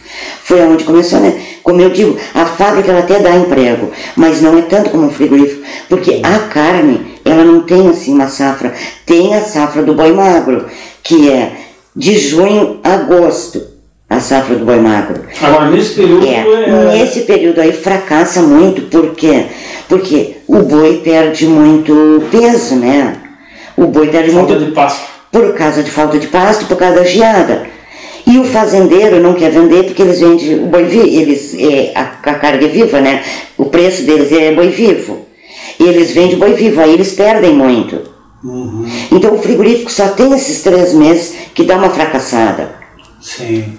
[0.43, 1.41] Foi onde começou, né?
[1.63, 5.11] Como eu digo, a fábrica ela até dá emprego, mas não é tanto como um
[5.11, 8.75] frigorífico, porque a carne, ela não tem assim uma safra.
[9.07, 10.67] Tem a safra do boi magro,
[11.03, 11.53] que é
[11.95, 13.63] de junho a agosto,
[14.15, 15.23] a safra do boi magro.
[15.41, 19.47] Agora, nesse período, É, é, nesse período aí fracassa muito, por quê?
[19.89, 23.17] Porque o boi perde muito peso, né?
[23.77, 25.01] O boi perde falta muito de pasto.
[25.31, 27.67] por causa de falta de pasto, por causa da geada.
[28.27, 32.03] E o fazendeiro não quer vender porque eles vendem o boi vivo, eles, é, a,
[32.03, 33.23] a carga é viva, né?
[33.59, 35.27] O preço deles é boi vivo.
[35.81, 38.01] E eles vendem boi vivo, aí eles perdem muito.
[38.45, 38.87] Uhum.
[39.11, 42.75] Então o frigorífico só tem esses três meses que dá uma fracassada.
[43.21, 43.79] Sim.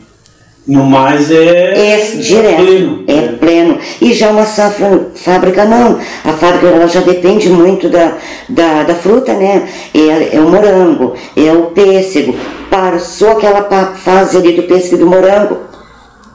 [0.66, 1.94] No mais é.
[1.96, 3.04] É direto, pleno.
[3.08, 3.78] é pleno.
[4.02, 6.00] E já uma safra, fábrica não.
[6.24, 8.14] A fábrica ela já depende muito da,
[8.48, 9.68] da, da fruta, né?
[9.94, 12.34] É, é o morango, é o pêssego.
[12.70, 15.58] Passou aquela pa- fase ali do pêssego e do morango,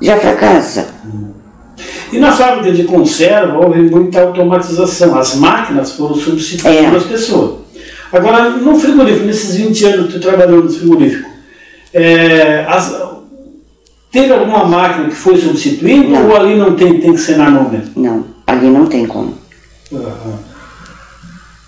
[0.01, 0.89] já fracassa.
[2.13, 5.19] E na fábrica de conserva houve muita automatização.
[5.19, 6.97] As máquinas foram substituindo É.
[6.97, 7.61] as pessoas.
[8.13, 11.29] Agora, no frigorífico, nesses 20 anos que tu trabalhou no frigorífico,
[11.95, 13.08] é, as-
[14.11, 16.29] Teve alguma máquina que foi substituída Não.
[16.29, 17.91] ou ali não tem, tem que ser na mão mesmo?
[17.97, 19.35] Não, ali não tem como.
[19.93, 20.39] Aham.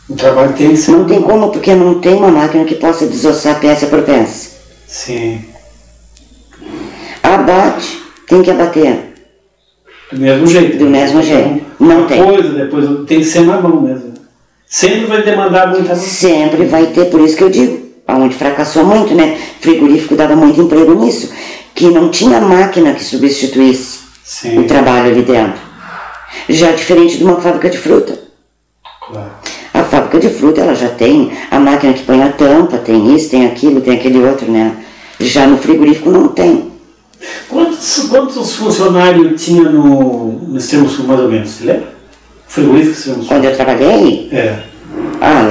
[0.09, 0.93] O trabalho tem que ser.
[0.93, 4.51] Não tem como porque não tem uma máquina que possa desossar peça por peça.
[4.87, 5.45] Sim.
[7.23, 9.13] Abate, tem que abater.
[10.11, 10.79] Do mesmo jeito.
[10.79, 11.65] Do mesmo jeito.
[11.79, 12.25] Não uma tem.
[12.25, 14.15] coisa, depois tem que ser na mão mesmo.
[14.67, 15.97] Sempre vai demandar muita mão.
[16.05, 19.39] Sempre vai ter, por isso que eu digo, aonde fracassou muito, né?
[19.61, 21.33] Frigorífico dava muito emprego nisso,
[21.81, 25.59] que não tinha máquina que substituísse o Sim, trabalho ali dentro.
[26.47, 28.21] Já diferente de uma fábrica de fruta.
[29.09, 29.31] claro.
[29.73, 33.31] A fábrica de fruta ela já tem a máquina que põe a tampa, tem isso,
[33.31, 34.77] tem aquilo, tem aquele outro, né?
[35.19, 36.71] Já no frigorífico não tem.
[37.49, 41.49] Quantos, quantos funcionários tinha no, no Extremo Sul, mais ou menos?
[41.49, 41.95] Você lembra?
[42.47, 43.27] Frigorífico Extremo Sul.
[43.29, 44.59] Quando eu trabalhei, É.
[45.21, 45.49] ah,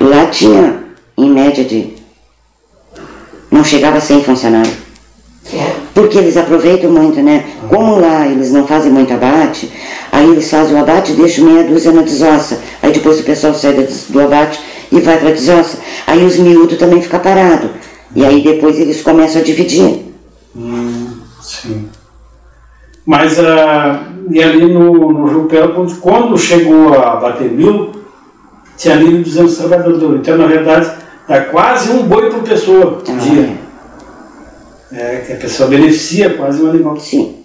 [0.00, 0.80] lá, lá tinha
[1.16, 1.94] em média de.
[3.50, 4.83] não chegava a 100 funcionários.
[5.92, 7.44] Porque eles aproveitam muito, né?
[7.68, 9.70] Como lá eles não fazem muito abate,
[10.10, 12.60] aí eles fazem o abate e deixam meia dúzia na desossa.
[12.82, 13.74] Aí depois o pessoal sai
[14.08, 14.58] do abate
[14.90, 15.78] e vai para a desossa.
[16.06, 17.70] Aí os miúdos também ficam parados.
[18.14, 20.04] E aí depois eles começam a dividir.
[20.56, 21.06] Hum,
[21.42, 21.88] sim.
[23.06, 27.90] Mas ah, e ali no, no Jupel, quando, quando chegou a bater mil,
[28.76, 30.20] tinha 1.200 trabalhadores.
[30.20, 30.90] Então, na verdade,
[31.28, 33.42] dá quase um boi por pessoa por Ah, dia.
[33.42, 33.63] É,
[35.26, 36.98] que a pessoa beneficia quase um animal.
[36.98, 37.36] Sim.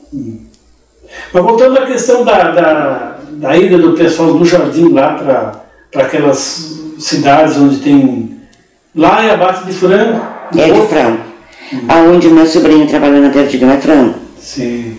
[1.33, 5.13] Mas voltando à questão da, da, da ida do pessoal do jardim lá
[5.91, 8.37] para aquelas cidades onde tem.
[8.95, 10.21] Lá é abate de frango.
[10.55, 11.19] É de frango.
[11.87, 14.15] Aonde o meu sobrinho trabalhou na Perdigão é frango.
[14.39, 14.97] Sim.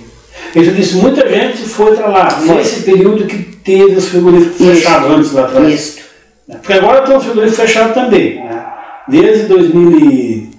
[0.55, 2.57] Ele disse, muita gente foi para lá, Foi.
[2.57, 5.72] nesse período que teve os frigoríficos fechados antes lá atrás.
[5.72, 6.01] Isso.
[6.48, 8.36] Porque agora estão os frigoríficos fechados também.
[8.36, 8.64] Né?
[9.07, 10.51] Desde 2000 e...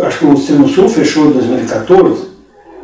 [0.00, 2.34] Acho que o Extremo Sul fechou em 2014.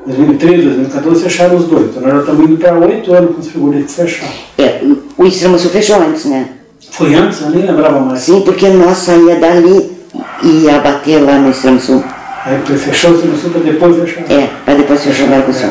[0.07, 1.91] 2013, 2014 fecharam os dois.
[1.91, 4.35] Então nós já estamos indo para oito anos com os frigoríficos fechados.
[4.59, 4.81] É,
[5.19, 6.49] o Extremo Sul fechou antes, né?
[6.93, 8.21] Foi antes, eu nem lembrava mais.
[8.21, 9.91] Sim, porque nós saía dali
[10.43, 12.03] e ia bater lá no Extremo Sul.
[12.45, 14.31] Aí fechou o Extremo Sul para depois fechar.
[14.31, 15.71] É, para depois fechar o Mercosul.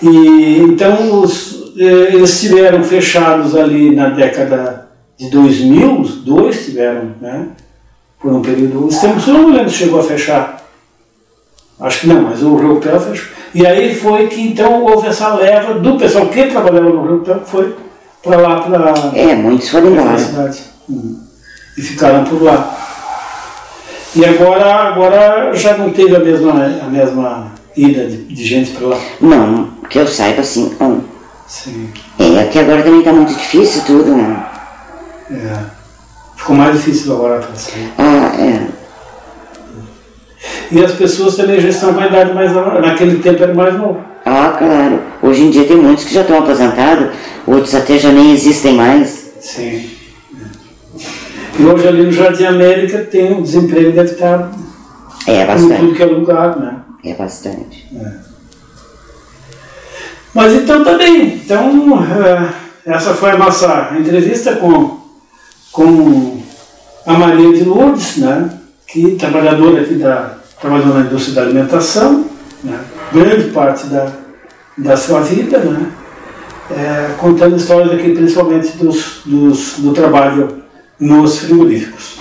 [0.00, 4.88] E então os, eh, eles estiveram fechados ali na década
[5.18, 7.48] de 2000, os dois tiveram, né?
[8.20, 8.86] Por um período.
[8.86, 10.64] O eu não lembro se chegou a fechar.
[11.80, 13.28] Acho que não, mas o Rio Pel fechou.
[13.54, 17.40] E aí foi que então houve essa leva do pessoal que trabalhava no Rio Pel,
[17.40, 17.76] que foi
[18.22, 20.18] para lá, para É, muitos foram embora.
[20.18, 20.60] cidade.
[20.90, 21.20] Hum.
[21.76, 22.76] E ficaram por lá.
[24.16, 28.88] E agora, agora já não teve a mesma, a mesma ida de, de gente para
[28.88, 28.98] lá.
[29.20, 30.76] Não, que eu saiba assim.
[31.46, 31.88] Sim.
[32.18, 34.46] É, aqui agora também tá muito difícil tudo, né?
[35.30, 35.77] É.
[36.38, 37.92] Ficou mais difícil agora para sair.
[37.98, 38.68] Ah, é.
[40.70, 42.80] E as pessoas também já estão com a idade mais nova.
[42.80, 44.00] Naquele tempo era mais novo.
[44.24, 45.00] Ah, claro.
[45.22, 47.08] Hoje em dia tem muitos que já estão aposentados,
[47.46, 49.32] outros até já nem existem mais.
[49.40, 49.90] Sim.
[51.58, 54.50] E hoje ali no Jardim América tem o desemprego deve estar
[55.26, 55.80] É bastante.
[55.80, 56.76] tudo que é lugar, né?
[57.04, 57.88] É bastante.
[60.32, 61.34] Mas então tá bem.
[61.44, 62.48] Então eh,
[62.86, 64.97] essa foi a nossa entrevista com,
[65.78, 66.42] com
[67.06, 68.50] a Maria de Lourdes, né?
[68.84, 72.24] Que é trabalhadora aqui da, trabalhou na indústria da alimentação,
[72.64, 72.80] né?
[73.12, 74.10] grande parte da,
[74.76, 75.86] da sua vida, né?
[76.70, 80.62] Eh, contando histórias aqui principalmente dos, dos, do trabalho
[80.98, 82.18] nos frigoríficos.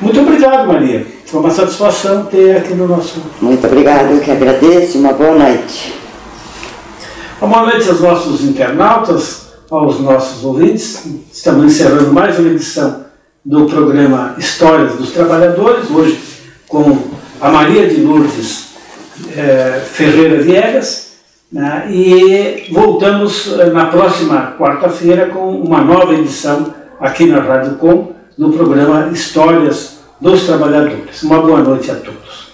[0.00, 1.06] Muito obrigado, Maria.
[1.24, 4.98] Foi uma satisfação ter aqui no nosso Muito obrigado, eu que agradeço.
[4.98, 5.94] Uma boa noite.
[7.40, 11.04] Boa noite aos nossos internautas, aos nossos ouvintes.
[11.32, 13.04] Estamos encerrando mais uma edição
[13.44, 16.18] do programa Histórias dos Trabalhadores, hoje
[16.66, 16.98] com
[17.40, 18.68] a Maria de Lourdes
[19.36, 21.08] eh, Ferreira Viegas.
[21.50, 28.12] né, e voltamos eh, na próxima quarta-feira com uma nova edição aqui na Rádio Com,
[28.36, 31.22] do programa Histórias dos Trabalhadores.
[31.22, 32.47] Uma boa noite a todos.